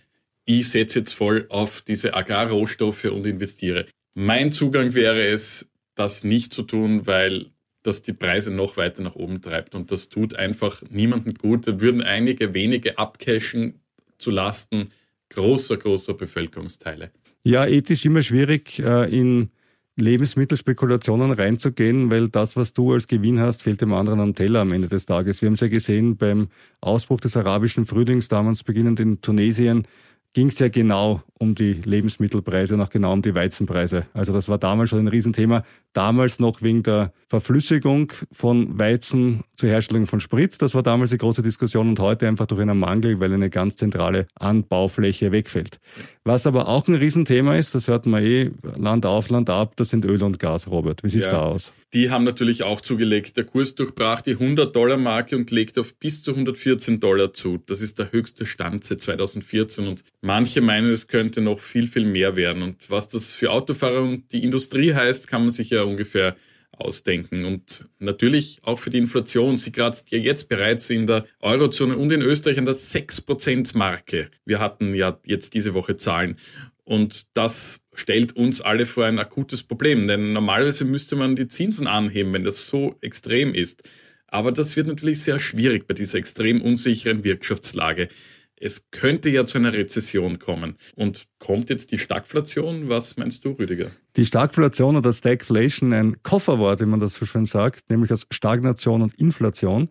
ich 0.44 0.70
setze 0.70 1.00
jetzt 1.00 1.12
voll 1.12 1.46
auf 1.50 1.82
diese 1.82 2.14
Agrarrohstoffe 2.14 3.04
und 3.04 3.26
investiere. 3.26 3.86
Mein 4.14 4.52
Zugang 4.52 4.94
wäre 4.94 5.26
es, 5.26 5.68
das 5.94 6.24
nicht 6.24 6.52
zu 6.54 6.62
tun, 6.62 7.06
weil 7.06 7.51
das 7.82 8.02
die 8.02 8.12
Preise 8.12 8.52
noch 8.52 8.76
weiter 8.76 9.02
nach 9.02 9.16
oben 9.16 9.40
treibt 9.40 9.74
und 9.74 9.90
das 9.90 10.08
tut 10.08 10.34
einfach 10.34 10.82
niemandem 10.90 11.34
gut. 11.34 11.66
Da 11.66 11.80
würden 11.80 12.02
einige 12.02 12.54
wenige 12.54 12.98
abcashen 12.98 13.80
zu 14.18 14.30
Lasten 14.30 14.90
großer, 15.30 15.76
großer 15.76 16.14
Bevölkerungsteile. 16.14 17.10
Ja, 17.44 17.66
ethisch 17.66 18.04
immer 18.04 18.22
schwierig, 18.22 18.78
äh, 18.78 19.10
in 19.10 19.50
Lebensmittelspekulationen 19.96 21.32
reinzugehen, 21.32 22.10
weil 22.10 22.28
das, 22.28 22.56
was 22.56 22.72
du 22.72 22.92
als 22.92 23.08
Gewinn 23.08 23.40
hast, 23.40 23.62
fehlt 23.62 23.80
dem 23.80 23.92
anderen 23.92 24.20
am 24.20 24.34
Teller 24.34 24.60
am 24.60 24.72
Ende 24.72 24.88
des 24.88 25.04
Tages. 25.04 25.42
Wir 25.42 25.48
haben 25.48 25.54
es 25.54 25.60
ja 25.60 25.68
gesehen 25.68 26.16
beim 26.16 26.48
Ausbruch 26.80 27.20
des 27.20 27.36
arabischen 27.36 27.84
Frühlings, 27.84 28.28
damals 28.28 28.64
beginnend 28.64 29.00
in 29.00 29.20
Tunesien, 29.20 29.86
ging 30.34 30.48
es 30.48 30.58
ja 30.58 30.68
genau 30.68 31.22
um 31.38 31.54
die 31.54 31.74
Lebensmittelpreise 31.74 32.74
und 32.74 32.80
auch 32.80 32.90
genau 32.90 33.12
um 33.12 33.22
die 33.22 33.34
Weizenpreise. 33.34 34.06
Also 34.14 34.32
das 34.32 34.48
war 34.48 34.58
damals 34.58 34.90
schon 34.90 35.00
ein 35.00 35.08
Riesenthema. 35.08 35.64
Damals 35.92 36.38
noch 36.38 36.62
wegen 36.62 36.82
der 36.82 37.12
Verflüssigung 37.28 38.12
von 38.30 38.78
Weizen 38.78 39.44
zur 39.56 39.68
Herstellung 39.68 40.06
von 40.06 40.20
Sprit. 40.20 40.62
Das 40.62 40.74
war 40.74 40.82
damals 40.82 41.10
die 41.10 41.18
große 41.18 41.42
Diskussion 41.42 41.88
und 41.88 42.00
heute 42.00 42.28
einfach 42.28 42.46
durch 42.46 42.60
einen 42.60 42.78
Mangel, 42.78 43.20
weil 43.20 43.32
eine 43.32 43.50
ganz 43.50 43.76
zentrale 43.76 44.26
Anbaufläche 44.34 45.32
wegfällt. 45.32 45.80
Was 46.24 46.46
aber 46.46 46.68
auch 46.68 46.88
ein 46.88 46.94
Riesenthema 46.94 47.56
ist, 47.56 47.74
das 47.74 47.88
hört 47.88 48.06
man 48.06 48.22
eh 48.22 48.52
Land 48.76 49.04
auf, 49.04 49.28
Land 49.28 49.50
ab, 49.50 49.74
das 49.76 49.90
sind 49.90 50.04
Öl 50.04 50.22
und 50.22 50.38
Gas, 50.38 50.70
Robert. 50.70 51.02
Wie 51.02 51.10
sieht's 51.10 51.26
ja, 51.26 51.32
da 51.32 51.42
aus? 51.42 51.72
Die 51.94 52.08
haben 52.08 52.24
natürlich 52.24 52.62
auch 52.62 52.80
zugelegt. 52.80 53.36
Der 53.36 53.44
Kurs 53.44 53.74
durchbrach 53.74 54.22
die 54.22 54.36
100-Dollar-Marke 54.36 55.36
und 55.36 55.50
legt 55.50 55.78
auf 55.78 55.94
bis 55.96 56.22
zu 56.22 56.30
114 56.30 57.00
Dollar 57.00 57.34
zu. 57.34 57.58
Das 57.66 57.82
ist 57.82 57.98
der 57.98 58.12
höchste 58.12 58.46
Stand 58.46 58.84
seit 58.84 59.02
2014 59.02 59.86
und 59.86 60.02
manche 60.22 60.62
meinen, 60.62 60.90
es 60.90 61.06
könnte 61.06 61.42
noch 61.42 61.60
viel, 61.60 61.86
viel 61.86 62.06
mehr 62.06 62.34
werden. 62.34 62.62
Und 62.62 62.90
was 62.90 63.08
das 63.08 63.32
für 63.32 63.50
Autofahrer 63.50 64.00
und 64.00 64.32
die 64.32 64.42
Industrie 64.42 64.94
heißt, 64.94 65.28
kann 65.28 65.42
man 65.42 65.50
sich 65.50 65.68
ja 65.68 65.82
ungefähr 65.82 66.34
ausdenken. 66.72 67.44
Und 67.44 67.86
natürlich 67.98 68.58
auch 68.62 68.78
für 68.78 68.90
die 68.90 68.98
Inflation. 68.98 69.58
Sie 69.58 69.72
kratzt 69.72 70.10
ja 70.10 70.18
jetzt 70.18 70.48
bereits 70.48 70.88
in 70.90 71.06
der 71.06 71.24
Eurozone 71.40 71.96
und 71.96 72.10
in 72.10 72.22
Österreich 72.22 72.58
an 72.58 72.64
der 72.64 72.74
6%-Marke. 72.74 74.30
Wir 74.44 74.58
hatten 74.58 74.94
ja 74.94 75.18
jetzt 75.26 75.54
diese 75.54 75.74
Woche 75.74 75.96
Zahlen. 75.96 76.36
Und 76.84 77.26
das 77.34 77.80
stellt 77.94 78.36
uns 78.36 78.60
alle 78.60 78.86
vor 78.86 79.04
ein 79.04 79.18
akutes 79.18 79.62
Problem, 79.62 80.06
denn 80.06 80.32
normalerweise 80.32 80.84
müsste 80.84 81.16
man 81.16 81.36
die 81.36 81.48
Zinsen 81.48 81.86
anheben, 81.86 82.32
wenn 82.32 82.44
das 82.44 82.66
so 82.66 82.96
extrem 83.00 83.54
ist. 83.54 83.88
Aber 84.26 84.50
das 84.50 84.76
wird 84.76 84.86
natürlich 84.86 85.22
sehr 85.22 85.38
schwierig 85.38 85.86
bei 85.86 85.94
dieser 85.94 86.18
extrem 86.18 86.62
unsicheren 86.62 87.22
Wirtschaftslage. 87.22 88.08
Es 88.56 88.90
könnte 88.90 89.28
ja 89.28 89.44
zu 89.44 89.58
einer 89.58 89.72
Rezession 89.72 90.38
kommen. 90.38 90.76
Und 90.94 91.26
kommt 91.38 91.68
jetzt 91.68 91.90
die 91.92 91.98
Stagflation? 91.98 92.88
Was 92.88 93.16
meinst 93.16 93.44
du, 93.44 93.50
Rüdiger? 93.50 93.90
Die 94.16 94.24
Stagflation 94.24 94.96
oder 94.96 95.12
Stagflation, 95.12 95.92
ein 95.92 96.22
Kofferwort, 96.22 96.80
wie 96.80 96.86
man 96.86 97.00
das 97.00 97.14
so 97.14 97.26
schön 97.26 97.44
sagt, 97.44 97.90
nämlich 97.90 98.10
aus 98.12 98.26
Stagnation 98.30 99.02
und 99.02 99.14
Inflation, 99.14 99.90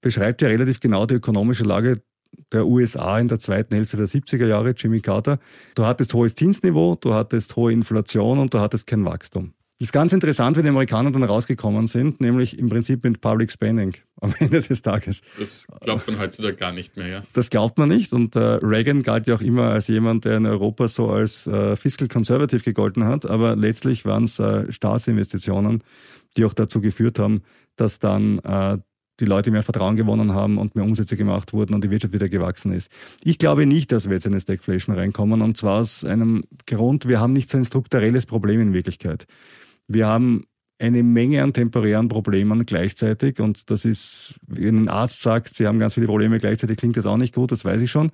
beschreibt 0.00 0.42
ja 0.42 0.48
relativ 0.48 0.80
genau 0.80 1.06
die 1.06 1.14
ökonomische 1.14 1.64
Lage 1.64 2.02
der 2.52 2.66
USA 2.66 3.18
in 3.18 3.28
der 3.28 3.38
zweiten 3.38 3.74
Hälfte 3.74 3.96
der 3.96 4.06
70er 4.06 4.46
Jahre, 4.46 4.74
Jimmy 4.76 5.00
Carter. 5.00 5.38
Du 5.74 5.84
hattest 5.84 6.14
hohes 6.14 6.34
Zinsniveau, 6.34 6.96
du 6.96 7.14
hattest 7.14 7.56
hohe 7.56 7.72
Inflation 7.72 8.38
und 8.38 8.54
du 8.54 8.60
hattest 8.60 8.86
kein 8.86 9.04
Wachstum. 9.04 9.52
Das 9.80 9.90
ist 9.90 9.92
ganz 9.92 10.12
interessant, 10.12 10.56
wie 10.56 10.62
die 10.62 10.68
Amerikaner 10.70 11.12
dann 11.12 11.22
rausgekommen 11.22 11.86
sind, 11.86 12.20
nämlich 12.20 12.58
im 12.58 12.68
Prinzip 12.68 13.04
mit 13.04 13.20
Public 13.20 13.52
Spending 13.52 13.94
am 14.20 14.34
Ende 14.40 14.60
des 14.60 14.82
Tages. 14.82 15.22
Das 15.38 15.68
glaubt 15.80 16.08
man 16.08 16.18
heutzutage 16.18 16.56
gar 16.56 16.72
nicht 16.72 16.96
mehr, 16.96 17.06
ja. 17.06 17.22
Das 17.32 17.48
glaubt 17.48 17.78
man 17.78 17.88
nicht 17.88 18.12
und 18.12 18.34
äh, 18.34 18.58
Reagan 18.60 19.04
galt 19.04 19.28
ja 19.28 19.36
auch 19.36 19.40
immer 19.40 19.70
als 19.70 19.86
jemand, 19.86 20.24
der 20.24 20.38
in 20.38 20.46
Europa 20.46 20.88
so 20.88 21.10
als 21.10 21.46
äh, 21.46 21.76
fiscal 21.76 22.08
conservative 22.08 22.64
gegolten 22.64 23.04
hat, 23.04 23.24
aber 23.24 23.54
letztlich 23.54 24.04
waren 24.04 24.24
es 24.24 24.40
äh, 24.40 24.70
Staatsinvestitionen, 24.72 25.84
die 26.36 26.44
auch 26.44 26.54
dazu 26.54 26.80
geführt 26.80 27.20
haben, 27.20 27.42
dass 27.76 28.00
dann 28.00 28.40
äh, 28.40 28.78
die 29.20 29.24
Leute 29.24 29.50
mehr 29.50 29.62
Vertrauen 29.62 29.96
gewonnen 29.96 30.32
haben 30.32 30.58
und 30.58 30.74
mehr 30.76 30.84
Umsätze 30.84 31.16
gemacht 31.16 31.52
wurden 31.52 31.74
und 31.74 31.84
die 31.84 31.90
Wirtschaft 31.90 32.12
wieder 32.12 32.28
gewachsen 32.28 32.72
ist. 32.72 32.90
Ich 33.24 33.38
glaube 33.38 33.66
nicht, 33.66 33.92
dass 33.92 34.06
wir 34.06 34.14
jetzt 34.14 34.26
in 34.26 34.32
eine 34.32 34.40
Stagflation 34.40 34.94
reinkommen 34.94 35.42
und 35.42 35.56
zwar 35.56 35.80
aus 35.80 36.04
einem 36.04 36.44
Grund, 36.66 37.08
wir 37.08 37.20
haben 37.20 37.32
nicht 37.32 37.50
so 37.50 37.58
ein 37.58 37.64
strukturelles 37.64 38.26
Problem 38.26 38.60
in 38.60 38.72
Wirklichkeit. 38.72 39.26
Wir 39.86 40.06
haben 40.06 40.44
eine 40.78 41.02
Menge 41.02 41.42
an 41.42 41.52
temporären 41.52 42.08
Problemen 42.08 42.64
gleichzeitig 42.64 43.40
und 43.40 43.70
das 43.70 43.84
ist, 43.84 44.34
wenn 44.46 44.76
ein 44.76 44.88
Arzt 44.88 45.22
sagt, 45.22 45.54
Sie 45.54 45.66
haben 45.66 45.78
ganz 45.78 45.94
viele 45.94 46.06
Probleme 46.06 46.38
gleichzeitig, 46.38 46.76
klingt 46.76 46.96
das 46.96 47.06
auch 47.06 47.16
nicht 47.16 47.34
gut, 47.34 47.50
das 47.50 47.64
weiß 47.64 47.80
ich 47.80 47.90
schon. 47.90 48.12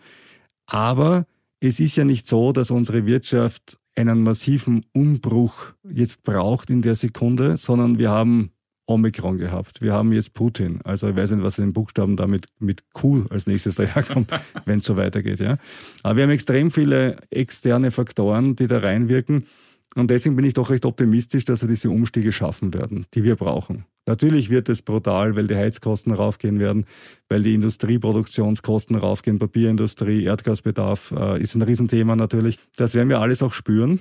Aber 0.66 1.26
es 1.60 1.80
ist 1.80 1.96
ja 1.96 2.04
nicht 2.04 2.26
so, 2.26 2.52
dass 2.52 2.70
unsere 2.70 3.06
Wirtschaft 3.06 3.78
einen 3.96 4.22
massiven 4.22 4.84
Umbruch 4.92 5.74
jetzt 5.88 6.24
braucht 6.24 6.70
in 6.70 6.82
der 6.82 6.94
Sekunde, 6.94 7.56
sondern 7.56 7.98
wir 7.98 8.10
haben 8.10 8.50
Omikron 8.86 9.38
gehabt. 9.38 9.80
Wir 9.80 9.92
haben 9.92 10.12
jetzt 10.12 10.34
Putin. 10.34 10.80
Also 10.84 11.08
ich 11.08 11.16
weiß 11.16 11.32
nicht, 11.32 11.42
was 11.42 11.58
in 11.58 11.66
den 11.66 11.72
Buchstaben 11.72 12.16
damit 12.16 12.48
mit 12.58 12.82
Q 12.92 13.26
als 13.30 13.46
nächstes 13.46 13.74
daherkommt, 13.76 14.30
wenn 14.64 14.78
es 14.78 14.84
so 14.84 14.96
weitergeht. 14.96 15.40
Ja. 15.40 15.56
Aber 16.02 16.16
wir 16.16 16.24
haben 16.24 16.30
extrem 16.30 16.70
viele 16.70 17.16
externe 17.30 17.90
Faktoren, 17.90 18.56
die 18.56 18.66
da 18.66 18.78
reinwirken. 18.78 19.46
Und 19.94 20.10
deswegen 20.10 20.36
bin 20.36 20.44
ich 20.44 20.54
doch 20.54 20.70
recht 20.70 20.84
optimistisch, 20.84 21.44
dass 21.44 21.62
wir 21.62 21.68
diese 21.68 21.88
Umstiege 21.88 22.32
schaffen 22.32 22.74
werden, 22.74 23.06
die 23.14 23.22
wir 23.22 23.36
brauchen. 23.36 23.84
Natürlich 24.06 24.50
wird 24.50 24.68
es 24.68 24.82
brutal, 24.82 25.36
weil 25.36 25.46
die 25.46 25.54
Heizkosten 25.54 26.12
raufgehen 26.12 26.58
werden, 26.58 26.84
weil 27.28 27.42
die 27.42 27.54
Industrieproduktionskosten 27.54 28.96
raufgehen, 28.96 29.38
Papierindustrie, 29.38 30.24
Erdgasbedarf 30.24 31.14
äh, 31.16 31.40
ist 31.40 31.54
ein 31.54 31.62
Riesenthema 31.62 32.16
natürlich. 32.16 32.58
Das 32.76 32.94
werden 32.94 33.08
wir 33.08 33.20
alles 33.20 33.42
auch 33.42 33.54
spüren. 33.54 34.00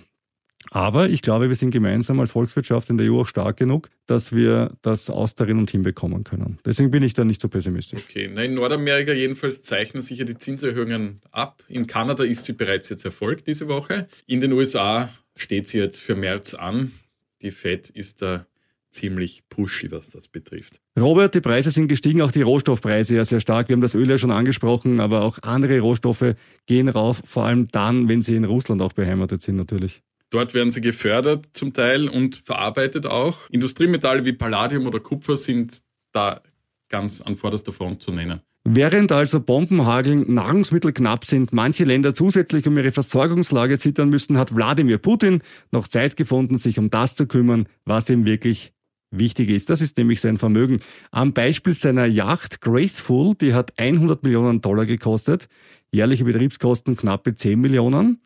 Aber 0.72 1.10
ich 1.10 1.22
glaube, 1.22 1.50
wir 1.50 1.56
sind 1.56 1.72
gemeinsam 1.72 2.20
als 2.20 2.32
Volkswirtschaft 2.32 2.90
in 2.90 2.98
der 2.98 3.12
EU 3.12 3.22
auch 3.22 3.28
stark 3.28 3.58
genug, 3.58 3.90
dass 4.06 4.34
wir 4.34 4.72
das 4.82 5.10
austarieren 5.10 5.60
und 5.60 5.72
hinbekommen 5.72 6.24
können. 6.24 6.60
Deswegen 6.66 6.92
bin 6.92 7.04
ich 7.04 7.14
da 7.14 7.26
nicht 7.26 7.42
so 7.42 7.50
pessimistisch. 7.50 8.04
Okay, 8.10 8.30
Na, 8.34 8.44
in 8.44 8.54
Nordamerika 8.54 9.14
jedenfalls 9.14 9.62
zeichnen 9.62 10.02
sich 10.02 10.20
ja 10.20 10.26
die 10.26 10.38
Zinserhöhungen 10.38 11.22
ab. 11.32 11.64
In 11.68 11.88
Kanada 11.88 12.24
ist 12.24 12.46
sie 12.46 12.54
bereits 12.54 12.90
jetzt 12.90 13.06
erfolgt 13.06 13.48
diese 13.48 13.68
Woche. 13.68 14.08
In 14.26 14.42
den 14.42 14.52
USA 14.54 15.10
steht 15.36 15.68
sie 15.68 15.80
jetzt 15.80 16.00
für 16.00 16.16
März 16.16 16.54
an. 16.54 16.94
Die 17.42 17.52
Fed 17.52 17.90
ist 17.90 18.22
da 18.22 18.46
ziemlich 18.94 19.44
pushy, 19.50 19.92
was 19.92 20.12
das 20.12 20.28
betrifft. 20.28 20.80
Robert, 20.98 21.34
die 21.36 21.42
Preise 21.42 21.72
sind 21.72 21.88
gestiegen, 21.88 22.22
auch 22.22 22.32
die 22.32 22.44
Rohstoffpreise 22.44 23.16
ja 23.16 23.26
sehr 23.26 23.40
stark. 23.40 23.68
Wir 23.68 23.74
haben 23.74 23.82
das 23.82 23.96
Öl 23.96 24.10
ja 24.10 24.18
schon 24.18 24.32
angesprochen, 24.32 25.00
aber 25.00 25.22
auch 25.22 25.40
andere 25.42 25.80
Rohstoffe 25.80 26.36
gehen 26.68 26.88
rauf, 26.90 27.22
vor 27.26 27.46
allem 27.46 27.68
dann, 27.72 28.08
wenn 28.08 28.22
sie 28.22 28.36
in 28.36 28.46
Russland 28.46 28.82
auch 28.82 28.94
beheimatet 28.94 29.42
sind 29.42 29.56
natürlich. 29.56 30.02
Dort 30.34 30.56
werden 30.56 30.72
sie 30.72 30.82
gefördert 30.82 31.46
zum 31.54 31.74
Teil 31.74 32.10
und 32.10 32.38
verarbeitet 32.38 33.06
auch. 33.06 33.48
Industriemetalle 33.52 34.26
wie 34.26 34.34
Palladium 34.34 34.88
oder 34.88 35.00
Kupfer 35.00 35.38
sind 35.38 35.78
da 36.12 36.42
ganz 36.90 37.22
an 37.22 37.38
vorderster 37.38 37.72
Front 37.72 38.02
zu 38.02 38.12
nennen. 38.12 38.42
Während 38.64 39.12
also 39.12 39.40
Bombenhageln 39.40 40.34
Nahrungsmittel 40.34 40.92
knapp 40.92 41.26
sind, 41.26 41.54
manche 41.54 41.84
Länder 41.84 42.16
zusätzlich 42.16 42.68
um 42.68 42.76
ihre 42.78 42.92
Versorgungslage 42.92 43.78
zittern 43.78 44.10
müssen, 44.10 44.40
hat 44.40 44.56
Wladimir 44.56 44.98
Putin 44.98 45.44
noch 45.72 45.88
Zeit 45.88 46.18
gefunden, 46.18 46.58
sich 46.58 46.80
um 46.80 46.90
das 46.90 47.16
zu 47.16 47.28
kümmern, 47.28 47.68
was 47.86 48.10
ihm 48.10 48.26
wirklich 48.26 48.74
wichtig 49.12 49.50
ist. 49.50 49.70
Das 49.70 49.82
ist 49.82 50.00
nämlich 50.00 50.20
sein 50.20 50.38
Vermögen. 50.38 50.80
Am 51.12 51.34
Beispiel 51.34 51.76
seiner 51.76 52.08
Yacht 52.08 52.60
Graceful, 52.60 53.36
die 53.36 53.54
hat 53.54 53.78
100 53.78 54.24
Millionen 54.24 54.62
Dollar 54.62 54.88
gekostet, 54.88 55.48
jährliche 55.92 56.24
Betriebskosten 56.24 56.96
knappe 56.96 57.36
10 57.36 57.62
Millionen. 57.62 58.20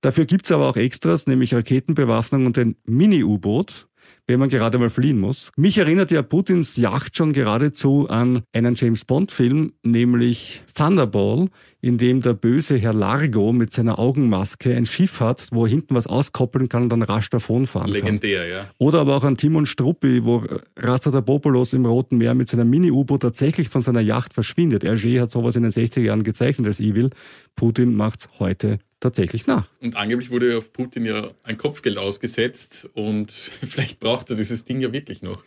Dafür 0.00 0.24
gibt's 0.24 0.50
aber 0.50 0.68
auch 0.68 0.76
Extras, 0.76 1.26
nämlich 1.26 1.54
Raketenbewaffnung 1.54 2.46
und 2.46 2.58
ein 2.58 2.76
Mini-U-Boot 2.84 3.88
wenn 4.30 4.38
man 4.38 4.48
gerade 4.48 4.78
mal 4.78 4.90
fliehen 4.90 5.18
muss. 5.18 5.50
Mich 5.56 5.78
erinnert 5.78 6.12
ja 6.12 6.22
Putins 6.22 6.76
Yacht 6.76 7.16
schon 7.16 7.32
geradezu 7.32 8.06
an 8.08 8.42
einen 8.52 8.76
James 8.76 9.04
Bond-Film, 9.04 9.72
nämlich 9.82 10.62
Thunderball, 10.72 11.48
in 11.80 11.98
dem 11.98 12.22
der 12.22 12.34
böse 12.34 12.76
Herr 12.76 12.92
Largo 12.92 13.52
mit 13.52 13.72
seiner 13.72 13.98
Augenmaske 13.98 14.76
ein 14.76 14.86
Schiff 14.86 15.18
hat, 15.18 15.48
wo 15.50 15.64
er 15.64 15.70
hinten 15.70 15.96
was 15.96 16.06
auskoppeln 16.06 16.68
kann 16.68 16.84
und 16.84 16.90
dann 16.90 17.02
rasch 17.02 17.28
davonfahren 17.30 17.90
Legendär, 17.90 18.42
kann. 18.42 18.50
ja. 18.50 18.70
Oder 18.78 19.00
aber 19.00 19.16
auch 19.16 19.24
an 19.24 19.36
Timon 19.36 19.66
Struppi, 19.66 20.24
wo 20.24 20.44
Rastadapopoulos 20.76 21.72
im 21.72 21.84
Roten 21.84 22.18
Meer 22.18 22.34
mit 22.34 22.48
seinem 22.48 22.70
Mini-U-Boot 22.70 23.22
tatsächlich 23.22 23.68
von 23.68 23.82
seiner 23.82 24.00
Yacht 24.00 24.32
verschwindet. 24.32 24.84
Hergé 24.84 25.20
hat 25.20 25.32
sowas 25.32 25.56
in 25.56 25.64
den 25.64 25.72
60er 25.72 26.02
Jahren 26.02 26.22
gezeichnet 26.22 26.68
als 26.68 26.78
Evil. 26.78 27.10
Putin 27.56 27.96
macht's 27.96 28.28
heute 28.38 28.78
tatsächlich 29.00 29.46
nach. 29.46 29.66
Und 29.80 29.96
angeblich 29.96 30.30
wurde 30.30 30.56
auf 30.56 30.72
Putin 30.72 31.04
ja 31.04 31.30
ein 31.42 31.58
Kopfgeld 31.58 31.98
ausgesetzt 31.98 32.88
und 32.94 33.32
vielleicht 33.32 34.00
braucht 34.00 34.30
er 34.30 34.36
dieses 34.36 34.64
Ding 34.64 34.80
ja 34.80 34.92
wirklich 34.92 35.22
noch. 35.22 35.42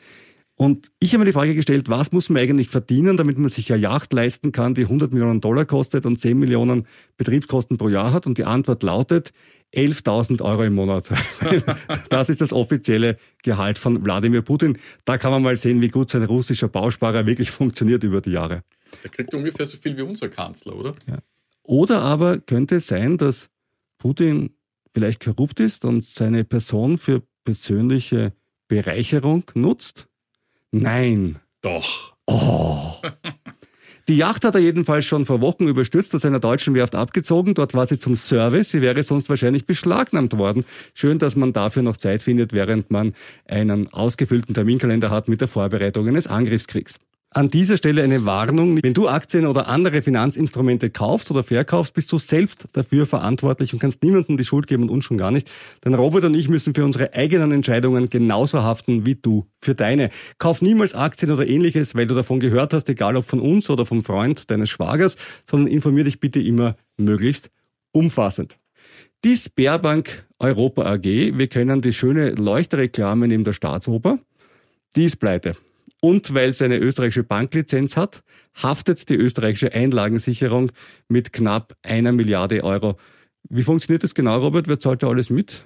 Und 0.56 0.92
ich 1.00 1.14
habe 1.14 1.20
mir 1.20 1.26
die 1.26 1.32
Frage 1.32 1.56
gestellt, 1.56 1.90
was 1.90 2.12
muss 2.12 2.30
man 2.30 2.42
eigentlich 2.42 2.70
verdienen, 2.70 3.18
damit 3.18 3.40
man 3.40 3.50
sich 3.50 3.72
eine 3.74 3.82
Yacht 3.82 4.14
leisten 4.14 4.52
kann, 4.52 4.76
die 4.76 4.84
100 4.84 5.12
Millionen 5.12 5.42
Dollar 5.42 5.66
kostet 5.66 6.06
und 6.06 6.20
10 6.20 6.38
Millionen 6.38 6.88
Betriebskosten 7.18 7.78
pro 7.78 7.90
Jahr 7.90 8.14
hat? 8.14 8.28
Und 8.28 8.38
die 8.38 8.46
Antwort 8.46 8.84
lautet 8.84 9.34
11.000 9.74 10.44
Euro 10.44 10.64
im 10.64 10.76
Monat. 10.76 11.12
das 12.10 12.30
ist 12.30 12.42
das 12.42 12.54
offizielle 12.54 13.18
Gehalt 13.42 13.80
von 13.80 14.06
Wladimir 14.06 14.44
Putin. 14.44 14.78
Da 15.06 15.18
kann 15.18 15.32
man 15.32 15.42
mal 15.42 15.58
sehen, 15.58 15.82
wie 15.82 15.90
gut 15.90 16.12
sein 16.12 16.24
russischer 16.24 16.68
Bausparer 16.68 17.26
wirklich 17.26 17.50
funktioniert 17.50 18.04
über 18.04 18.22
die 18.22 18.32
Jahre. 18.32 18.64
Er 19.02 19.10
kriegt 19.10 19.34
ungefähr 19.34 19.66
so 19.66 19.78
viel 19.78 19.98
wie 19.98 20.04
unser 20.04 20.30
Kanzler, 20.30 20.76
oder? 20.76 20.96
Ja. 21.08 21.18
Oder 21.64 22.02
aber 22.02 22.40
könnte 22.40 22.76
es 22.76 22.88
sein, 22.88 23.18
dass 23.18 23.50
Putin 23.98 24.52
vielleicht 24.94 25.24
korrupt 25.24 25.60
ist 25.60 25.86
und 25.86 26.04
seine 26.04 26.44
Person 26.44 26.98
für 26.98 27.24
persönliche 27.46 28.34
Bereicherung 28.68 29.44
nutzt? 29.56 30.08
Nein. 30.72 31.40
Doch. 31.62 32.14
Oh. 32.28 32.96
Die 34.10 34.18
Yacht 34.18 34.44
hat 34.44 34.56
er 34.56 34.60
jedenfalls 34.60 35.06
schon 35.06 35.26
vor 35.26 35.40
Wochen 35.40 35.66
überstürzt 35.66 36.14
aus 36.14 36.26
einer 36.26 36.42
deutschen 36.42 36.74
Werft 36.74 36.94
abgezogen. 36.94 37.54
Dort 37.54 37.74
war 37.74 37.86
sie 37.86 37.98
zum 37.98 38.18
Service. 38.18 38.72
Sie 38.72 38.82
wäre 38.82 39.02
sonst 39.02 39.30
wahrscheinlich 39.30 39.66
beschlagnahmt 39.66 40.38
worden. 40.38 40.66
Schön, 40.94 41.20
dass 41.20 41.38
man 41.38 41.54
dafür 41.54 41.84
noch 41.84 41.96
Zeit 41.96 42.22
findet, 42.22 42.52
während 42.52 42.92
man 42.92 43.14
einen 43.46 43.94
ausgefüllten 43.94 44.54
Terminkalender 44.54 45.10
hat 45.10 45.30
mit 45.30 45.40
der 45.40 45.48
Vorbereitung 45.48 46.06
eines 46.10 46.28
Angriffskriegs. 46.28 47.00
An 47.36 47.50
dieser 47.50 47.78
Stelle 47.78 48.04
eine 48.04 48.26
Warnung. 48.26 48.78
Wenn 48.84 48.94
du 48.94 49.08
Aktien 49.08 49.48
oder 49.48 49.68
andere 49.68 50.04
Finanzinstrumente 50.04 50.92
kaufst 50.92 51.32
oder 51.32 51.44
verkaufst, 51.44 51.96
bist 51.96 52.12
du 52.12 52.20
selbst 52.20 52.66
dafür 52.74 53.08
verantwortlich 53.08 53.74
und 53.74 53.80
kannst 53.80 54.04
niemandem 54.04 54.38
die 54.38 54.46
Schuld 54.46 54.68
geben 54.68 54.84
und 54.84 54.90
uns 54.92 55.06
schon 55.06 55.18
gar 55.18 55.32
nicht. 55.32 55.50
Denn 55.84 55.96
Robert 55.96 56.26
und 56.26 56.36
ich 56.36 56.48
müssen 56.48 56.76
für 56.76 56.86
unsere 56.86 57.14
eigenen 57.16 57.52
Entscheidungen 57.52 58.10
genauso 58.10 58.62
haften 58.62 59.08
wie 59.08 59.16
du 59.16 59.48
für 59.60 59.74
deine. 59.74 60.12
Kauf 60.38 60.62
niemals 60.62 60.94
Aktien 60.94 61.32
oder 61.32 61.48
ähnliches, 61.48 61.96
weil 61.96 62.06
du 62.06 62.14
davon 62.14 62.40
gehört 62.40 62.72
hast, 62.72 62.88
egal 62.88 63.18
ob 63.18 63.26
von 63.26 63.40
uns 63.40 63.68
oder 63.68 63.88
vom 63.88 64.04
Freund 64.04 64.52
deines 64.52 64.70
Schwagers, 64.70 65.18
sondern 65.44 65.72
informier 65.72 66.04
dich 66.04 66.20
bitte 66.20 66.40
immer 66.40 66.76
möglichst 66.98 67.50
umfassend. 67.94 68.60
Die 69.24 69.36
Sperrbank 69.36 70.28
Europa 70.38 70.84
AG, 70.84 71.04
wir 71.04 71.48
kennen 71.48 71.82
die 71.82 71.94
schöne 71.94 72.32
Leuchtreklame 72.32 73.28
neben 73.28 73.44
der 73.44 73.54
Staatsoper, 73.54 74.20
die 74.96 75.06
ist 75.06 75.16
pleite 75.16 75.56
und 76.04 76.34
weil 76.34 76.52
sie 76.52 76.66
eine 76.66 76.80
österreichische 76.80 77.24
Banklizenz 77.24 77.96
hat, 77.96 78.24
haftet 78.62 79.08
die 79.08 79.16
österreichische 79.16 79.72
Einlagensicherung 79.72 80.74
mit 81.08 81.32
knapp 81.32 81.78
einer 81.82 82.12
Milliarde 82.12 82.62
Euro. 82.66 82.98
Wie 83.48 83.64
funktioniert 83.64 84.04
das 84.04 84.14
genau, 84.14 84.38
Robert? 84.40 84.68
Wer 84.68 84.80
zahlt 84.80 85.02
da 85.02 85.08
alles 85.08 85.30
mit? 85.30 85.64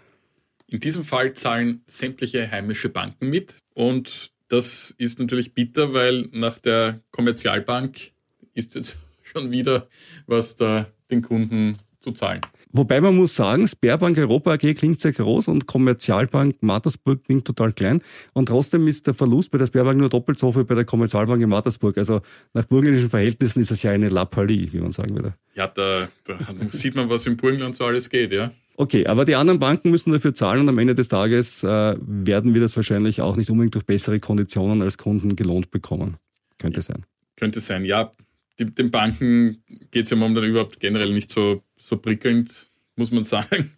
In 0.68 0.80
diesem 0.80 1.04
Fall 1.04 1.34
zahlen 1.34 1.82
sämtliche 1.88 2.52
heimische 2.52 2.90
Banken 2.90 3.32
mit 3.32 3.56
und 3.74 4.32
das 4.48 4.94
ist 5.00 5.18
natürlich 5.18 5.56
bitter, 5.56 5.94
weil 5.94 6.30
nach 6.32 6.60
der 6.60 7.02
Kommerzialbank 7.10 8.12
ist 8.54 8.76
jetzt 8.76 9.00
schon 9.24 9.50
wieder 9.50 9.88
was 10.28 10.56
da 10.56 10.86
den 11.10 11.24
Kunden 11.24 11.80
zu 12.00 12.12
zahlen. 12.12 12.42
Wobei 12.72 13.00
man 13.00 13.16
muss 13.16 13.36
sagen, 13.36 13.68
Sperrbank 13.68 14.18
Europa 14.18 14.54
AG 14.54 14.74
klingt 14.76 15.00
sehr 15.00 15.14
groß 15.14 15.48
und 15.48 15.68
Kommerzialbank 15.68 16.62
Mattersburg 16.62 17.24
klingt 17.24 17.46
total 17.46 17.72
klein. 17.72 18.02
Und 18.34 18.48
trotzdem 18.48 18.88
ist 18.88 19.08
der 19.08 19.14
Verlust 19.14 19.52
bei 19.52 19.58
der 19.58 19.68
Sperrbank 19.68 19.98
nur 19.98 20.10
doppelt 20.10 20.38
so 20.38 20.52
viel 20.52 20.66
bei 20.66 20.76
der 20.76 20.86
Kommerzialbank 20.86 21.42
in 21.42 21.50
Mattersburg. 21.50 21.98
Also 21.98 22.22
nach 22.54 22.66
burgenländischen 22.66 23.10
Verhältnissen 23.10 23.62
ist 23.62 23.72
das 23.72 23.84
ja 23.84 23.92
eine 23.92 24.10
Lappalie, 24.10 24.72
wie 24.74 24.80
man 24.80 24.92
sagen 24.92 25.16
würde. 25.16 25.36
Ja, 25.56 25.68
da, 25.68 26.10
da 26.26 26.38
sieht 26.70 26.96
man, 26.96 27.10
was 27.10 27.26
im 27.26 27.38
Burgenland 27.38 27.76
so 27.76 27.86
alles 27.86 28.10
geht, 28.10 28.32
ja. 28.32 28.52
Okay, 28.76 29.08
aber 29.08 29.26
die 29.26 29.34
anderen 29.34 29.60
Banken 29.60 29.90
müssen 29.90 30.12
dafür 30.12 30.36
zahlen 30.36 30.62
und 30.62 30.70
am 30.70 30.78
Ende 30.78 30.94
des 30.94 31.08
Tages 31.08 31.64
äh, 31.64 31.96
werden 32.00 32.54
wir 32.54 32.62
das 32.62 32.76
wahrscheinlich 32.76 33.22
auch 33.22 33.36
nicht 33.36 33.50
unbedingt 33.50 33.74
durch 33.74 33.86
bessere 33.86 34.20
Konditionen 34.20 34.84
als 34.84 35.00
Kunden 35.00 35.36
gelohnt 35.36 35.72
bekommen. 35.72 36.18
Könnte 36.60 36.82
sein. 36.82 37.06
Könnte 37.38 37.60
sein, 37.60 37.84
ja. 37.86 38.12
Die, 38.60 38.66
den 38.66 38.92
Banken 38.92 39.64
geht 39.90 40.04
es 40.04 40.10
ja 40.12 40.16
momentan 40.16 40.44
überhaupt 40.44 40.80
generell 40.80 41.12
nicht 41.12 41.32
so 41.32 41.64
so 41.88 41.98
prickelnd, 41.98 42.68
muss 42.98 43.12
man 43.12 43.24
sagen. 43.24 43.72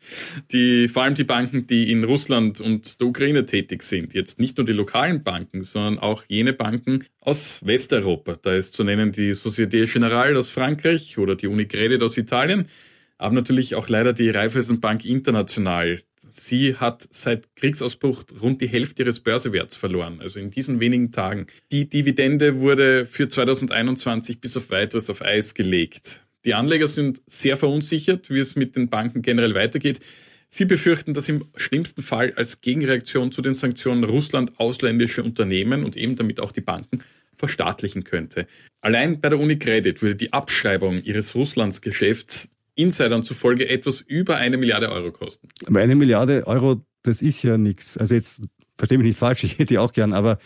Die, 0.51 0.87
vor 0.87 1.03
allem 1.03 1.13
die 1.13 1.23
Banken, 1.23 1.67
die 1.67 1.91
in 1.91 2.03
Russland 2.03 2.59
und 2.59 2.99
der 2.99 3.07
Ukraine 3.07 3.45
tätig 3.45 3.83
sind, 3.83 4.13
jetzt 4.13 4.39
nicht 4.39 4.57
nur 4.57 4.65
die 4.65 4.73
lokalen 4.73 5.23
Banken, 5.23 5.61
sondern 5.61 5.99
auch 5.99 6.23
jene 6.27 6.53
Banken 6.53 7.03
aus 7.19 7.61
Westeuropa. 7.63 8.37
Da 8.41 8.55
ist 8.55 8.73
zu 8.73 8.83
nennen 8.83 9.11
die 9.11 9.33
Société 9.33 9.83
Générale 9.83 10.37
aus 10.37 10.49
Frankreich 10.49 11.17
oder 11.17 11.35
die 11.35 11.47
Unicredit 11.47 12.01
aus 12.01 12.17
Italien, 12.17 12.65
aber 13.17 13.35
natürlich 13.35 13.75
auch 13.75 13.89
leider 13.89 14.13
die 14.13 14.29
Raiffeisenbank 14.29 15.05
International. 15.05 16.01
Sie 16.15 16.75
hat 16.75 17.05
seit 17.11 17.55
Kriegsausbruch 17.57 18.23
rund 18.41 18.61
die 18.61 18.69
Hälfte 18.69 19.03
ihres 19.03 19.19
Börsewerts 19.19 19.75
verloren, 19.75 20.19
also 20.21 20.39
in 20.39 20.49
diesen 20.49 20.79
wenigen 20.79 21.11
Tagen. 21.11 21.45
Die 21.71 21.87
Dividende 21.89 22.61
wurde 22.61 23.05
für 23.05 23.27
2021 23.27 24.41
bis 24.41 24.57
auf 24.57 24.71
weiteres 24.71 25.09
auf 25.09 25.21
Eis 25.21 25.53
gelegt. 25.53 26.21
Die 26.45 26.53
Anleger 26.53 26.87
sind 26.87 27.21
sehr 27.25 27.57
verunsichert, 27.57 28.29
wie 28.29 28.39
es 28.39 28.55
mit 28.55 28.75
den 28.75 28.89
Banken 28.89 29.21
generell 29.21 29.55
weitergeht. 29.55 29.99
Sie 30.47 30.65
befürchten, 30.65 31.13
dass 31.13 31.29
im 31.29 31.45
schlimmsten 31.55 32.01
Fall 32.01 32.33
als 32.35 32.61
Gegenreaktion 32.61 33.31
zu 33.31 33.41
den 33.41 33.53
Sanktionen 33.53 34.03
Russland 34.03 34.59
ausländische 34.59 35.23
Unternehmen 35.23 35.83
und 35.83 35.95
eben 35.95 36.15
damit 36.15 36.39
auch 36.39 36.51
die 36.51 36.61
Banken 36.61 37.03
verstaatlichen 37.35 38.03
könnte. 38.03 38.47
Allein 38.81 39.21
bei 39.21 39.29
der 39.29 39.39
Unicredit 39.39 40.01
würde 40.01 40.15
die 40.15 40.33
Abschreibung 40.33 41.01
ihres 41.03 41.35
Russlandsgeschäfts 41.35 42.51
Insidern 42.75 43.23
zufolge 43.23 43.67
etwas 43.67 44.01
über 44.01 44.37
eine 44.37 44.57
Milliarde 44.57 44.89
Euro 44.89 45.11
kosten. 45.11 45.49
Aber 45.65 45.81
eine 45.81 45.95
Milliarde 45.95 46.47
Euro, 46.47 46.81
das 47.03 47.21
ist 47.21 47.43
ja 47.43 47.57
nichts. 47.57 47.97
Also 47.97 48.15
jetzt 48.15 48.41
verstehe 48.77 48.97
mich 48.97 49.07
nicht 49.07 49.19
falsch, 49.19 49.43
ich 49.43 49.53
hätte 49.53 49.65
die 49.65 49.77
auch 49.77 49.91
gern, 49.91 50.13
aber 50.13 50.39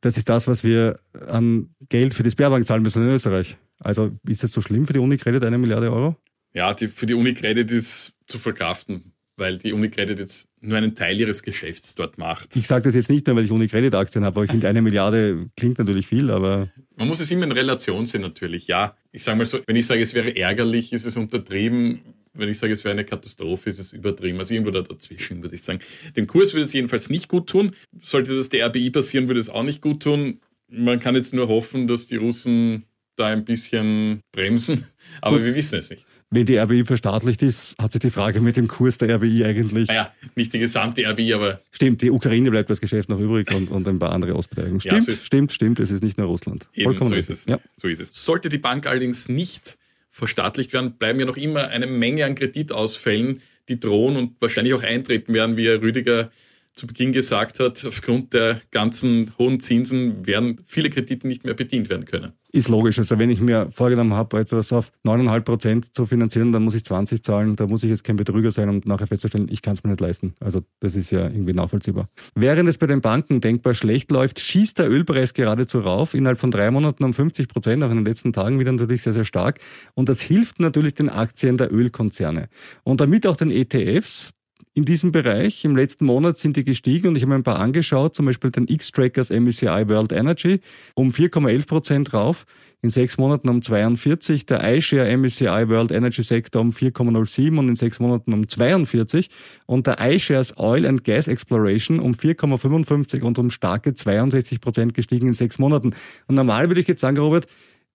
das 0.00 0.16
ist 0.16 0.28
das, 0.28 0.46
was 0.46 0.62
wir 0.62 1.00
an 1.26 1.74
Geld 1.88 2.14
für 2.14 2.22
die 2.22 2.30
Sperrbank 2.30 2.64
zahlen 2.64 2.82
müssen 2.82 3.02
in 3.02 3.08
Österreich. 3.08 3.56
Also 3.78 4.12
ist 4.26 4.42
das 4.42 4.52
so 4.52 4.60
schlimm 4.60 4.84
für 4.84 4.92
die 4.92 4.98
Unicredit, 4.98 5.44
eine 5.44 5.58
Milliarde 5.58 5.92
Euro? 5.92 6.16
Ja, 6.54 6.74
die, 6.74 6.88
für 6.88 7.06
die 7.06 7.14
Unicredit 7.14 7.70
ist 7.70 8.12
zu 8.26 8.38
verkraften, 8.38 9.12
weil 9.36 9.58
die 9.58 9.72
Unicredit 9.72 10.18
jetzt 10.18 10.48
nur 10.60 10.76
einen 10.76 10.94
Teil 10.94 11.20
ihres 11.20 11.42
Geschäfts 11.42 11.94
dort 11.94 12.18
macht. 12.18 12.56
Ich 12.56 12.66
sage 12.66 12.84
das 12.84 12.94
jetzt 12.94 13.10
nicht 13.10 13.26
nur, 13.26 13.36
weil 13.36 13.44
ich 13.44 13.52
Unicredit-Aktien 13.52 14.24
habe, 14.24 14.36
aber 14.36 14.44
ich 14.44 14.50
finde, 14.50 14.68
eine 14.68 14.82
Milliarde 14.82 15.48
klingt 15.56 15.78
natürlich 15.78 16.06
viel, 16.06 16.30
aber... 16.30 16.68
Man 16.96 17.06
muss 17.06 17.20
es 17.20 17.30
immer 17.30 17.44
in 17.44 17.52
Relation 17.52 18.06
sehen 18.06 18.22
natürlich, 18.22 18.66
ja. 18.66 18.96
Ich 19.12 19.22
sage 19.22 19.38
mal 19.38 19.46
so, 19.46 19.60
wenn 19.66 19.76
ich 19.76 19.86
sage, 19.86 20.02
es 20.02 20.14
wäre 20.14 20.36
ärgerlich, 20.36 20.92
ist 20.92 21.04
es 21.04 21.16
untertrieben. 21.16 22.00
wenn 22.34 22.48
ich 22.48 22.58
sage, 22.58 22.72
es 22.72 22.84
wäre 22.84 22.92
eine 22.92 23.04
Katastrophe, 23.04 23.70
ist 23.70 23.78
es 23.78 23.92
übertrieben. 23.92 24.38
Also 24.38 24.54
irgendwo 24.54 24.70
da 24.70 24.82
dazwischen, 24.82 25.42
würde 25.42 25.54
ich 25.54 25.62
sagen. 25.62 25.80
Dem 26.16 26.26
Kurs 26.26 26.54
würde 26.54 26.64
es 26.64 26.72
jedenfalls 26.72 27.10
nicht 27.10 27.28
gut 27.28 27.48
tun. 27.48 27.72
Sollte 28.00 28.34
das 28.34 28.48
der 28.48 28.66
RBI 28.66 28.90
passieren, 28.90 29.28
würde 29.28 29.40
es 29.40 29.48
auch 29.48 29.62
nicht 29.62 29.82
gut 29.82 30.02
tun. 30.02 30.40
Man 30.70 31.00
kann 31.00 31.14
jetzt 31.14 31.34
nur 31.34 31.48
hoffen, 31.48 31.88
dass 31.88 32.08
die 32.08 32.16
Russen 32.16 32.84
da 33.18 33.26
ein 33.26 33.44
bisschen 33.44 34.20
bremsen, 34.32 34.84
aber 35.20 35.36
gut. 35.36 35.46
wir 35.46 35.54
wissen 35.54 35.78
es 35.78 35.90
nicht. 35.90 36.06
Wenn 36.30 36.44
die 36.44 36.58
RBI 36.58 36.84
verstaatlicht 36.84 37.40
ist, 37.40 37.74
hat 37.80 37.92
sich 37.92 38.02
die 38.02 38.10
Frage 38.10 38.42
mit 38.42 38.58
dem 38.58 38.68
Kurs 38.68 38.98
der 38.98 39.14
RBI 39.16 39.44
eigentlich. 39.44 39.88
Naja, 39.88 40.12
nicht 40.34 40.52
die 40.52 40.58
gesamte 40.58 41.02
RBI, 41.08 41.32
aber. 41.32 41.62
Stimmt, 41.72 42.02
die 42.02 42.10
Ukraine 42.10 42.50
bleibt 42.50 42.68
das 42.68 42.82
Geschäft 42.82 43.08
noch 43.08 43.18
übrig 43.18 43.50
und, 43.54 43.70
und 43.70 43.88
ein 43.88 43.98
paar 43.98 44.12
andere 44.12 44.34
Ausbeteiligungen. 44.34 44.80
Stimmt, 44.80 45.06
ja, 45.06 45.14
so 45.14 45.24
stimmt, 45.24 45.52
stimmt, 45.52 45.80
es 45.80 45.90
ist 45.90 46.02
nicht 46.02 46.18
nur 46.18 46.26
Russland. 46.26 46.68
Eben, 46.74 46.84
Vollkommen 46.84 47.10
so 47.10 47.16
ist 47.16 47.30
es. 47.30 47.46
Ja. 47.46 47.58
So 47.72 47.88
ist 47.88 48.00
es. 48.00 48.10
Sollte 48.12 48.50
die 48.50 48.58
Bank 48.58 48.86
allerdings 48.86 49.30
nicht 49.30 49.78
verstaatlicht 50.10 50.74
werden, 50.74 50.98
bleiben 50.98 51.18
ja 51.18 51.24
noch 51.24 51.38
immer 51.38 51.68
eine 51.68 51.86
Menge 51.86 52.26
an 52.26 52.34
Kreditausfällen, 52.34 53.40
die 53.68 53.80
drohen 53.80 54.16
und 54.16 54.40
wahrscheinlich 54.40 54.74
auch 54.74 54.82
eintreten 54.82 55.32
werden, 55.32 55.56
wie 55.56 55.66
Herr 55.66 55.80
Rüdiger 55.80 56.30
zu 56.78 56.86
Beginn 56.86 57.12
gesagt 57.12 57.60
hat, 57.60 57.84
aufgrund 57.84 58.32
der 58.32 58.62
ganzen 58.70 59.32
hohen 59.38 59.60
Zinsen 59.60 60.26
werden 60.26 60.60
viele 60.66 60.88
Kredite 60.88 61.26
nicht 61.26 61.44
mehr 61.44 61.54
bedient 61.54 61.90
werden 61.90 62.06
können. 62.06 62.32
Ist 62.50 62.68
logisch. 62.68 62.98
Also 62.98 63.18
wenn 63.18 63.28
ich 63.28 63.40
mir 63.40 63.70
vorgenommen 63.70 64.14
habe, 64.14 64.38
etwas 64.38 64.72
auf 64.72 64.90
9,5 65.04 65.40
Prozent 65.40 65.94
zu 65.94 66.06
finanzieren, 66.06 66.50
dann 66.50 66.62
muss 66.62 66.74
ich 66.74 66.82
20 66.82 67.22
zahlen. 67.22 67.56
Da 67.56 67.66
muss 67.66 67.82
ich 67.82 67.90
jetzt 67.90 68.04
kein 68.04 68.16
Betrüger 68.16 68.50
sein, 68.50 68.70
um 68.70 68.80
nachher 68.86 69.06
festzustellen, 69.06 69.48
ich 69.50 69.60
kann 69.60 69.74
es 69.74 69.84
mir 69.84 69.90
nicht 69.90 70.00
leisten. 70.00 70.32
Also 70.40 70.62
das 70.80 70.96
ist 70.96 71.10
ja 71.10 71.24
irgendwie 71.24 71.52
nachvollziehbar. 71.52 72.08
Während 72.34 72.68
es 72.68 72.78
bei 72.78 72.86
den 72.86 73.02
Banken 73.02 73.42
denkbar 73.42 73.74
schlecht 73.74 74.10
läuft, 74.10 74.40
schießt 74.40 74.78
der 74.78 74.90
Ölpreis 74.90 75.34
geradezu 75.34 75.80
rauf. 75.80 76.14
Innerhalb 76.14 76.38
von 76.38 76.50
drei 76.50 76.70
Monaten 76.70 77.04
um 77.04 77.12
50 77.12 77.48
Prozent, 77.48 77.84
auch 77.84 77.90
in 77.90 77.96
den 77.96 78.06
letzten 78.06 78.32
Tagen 78.32 78.58
wieder 78.58 78.72
natürlich 78.72 79.02
sehr, 79.02 79.12
sehr 79.12 79.24
stark. 79.24 79.58
Und 79.92 80.08
das 80.08 80.22
hilft 80.22 80.58
natürlich 80.58 80.94
den 80.94 81.10
Aktien 81.10 81.58
der 81.58 81.70
Ölkonzerne. 81.70 82.48
Und 82.82 83.02
damit 83.02 83.26
auch 83.26 83.36
den 83.36 83.50
ETFs, 83.50 84.30
in 84.74 84.84
diesem 84.84 85.12
Bereich. 85.12 85.64
Im 85.64 85.76
letzten 85.76 86.04
Monat 86.04 86.38
sind 86.38 86.56
die 86.56 86.64
gestiegen 86.64 87.08
und 87.08 87.16
ich 87.16 87.22
habe 87.22 87.30
mir 87.30 87.36
ein 87.36 87.42
paar 87.42 87.58
angeschaut, 87.58 88.14
zum 88.14 88.26
Beispiel 88.26 88.50
den 88.50 88.68
X-Trackers 88.68 89.30
MSCI 89.30 89.88
World 89.88 90.12
Energy 90.12 90.60
um 90.94 91.10
4,11 91.10 91.66
Prozent 91.66 92.14
rauf, 92.14 92.46
in 92.80 92.90
sechs 92.90 93.18
Monaten 93.18 93.48
um 93.48 93.60
42, 93.60 94.46
der 94.46 94.76
iShare 94.76 95.16
MSCI 95.16 95.68
World 95.68 95.90
Energy 95.90 96.22
Sector 96.22 96.62
um 96.62 96.70
4,07 96.70 97.58
und 97.58 97.68
in 97.68 97.76
sechs 97.76 97.98
Monaten 97.98 98.32
um 98.32 98.48
42 98.48 99.30
und 99.66 99.86
der 99.88 99.98
iShares 100.00 100.56
Oil 100.58 100.86
and 100.86 101.02
Gas 101.02 101.26
Exploration 101.26 101.98
um 101.98 102.12
4,55 102.12 103.22
und 103.22 103.38
um 103.38 103.50
starke 103.50 103.94
62 103.94 104.60
Prozent 104.60 104.94
gestiegen 104.94 105.26
in 105.26 105.34
sechs 105.34 105.58
Monaten. 105.58 105.94
Und 106.28 106.36
normal 106.36 106.68
würde 106.68 106.80
ich 106.80 106.86
jetzt 106.86 107.00
sagen, 107.00 107.18
Robert, 107.18 107.48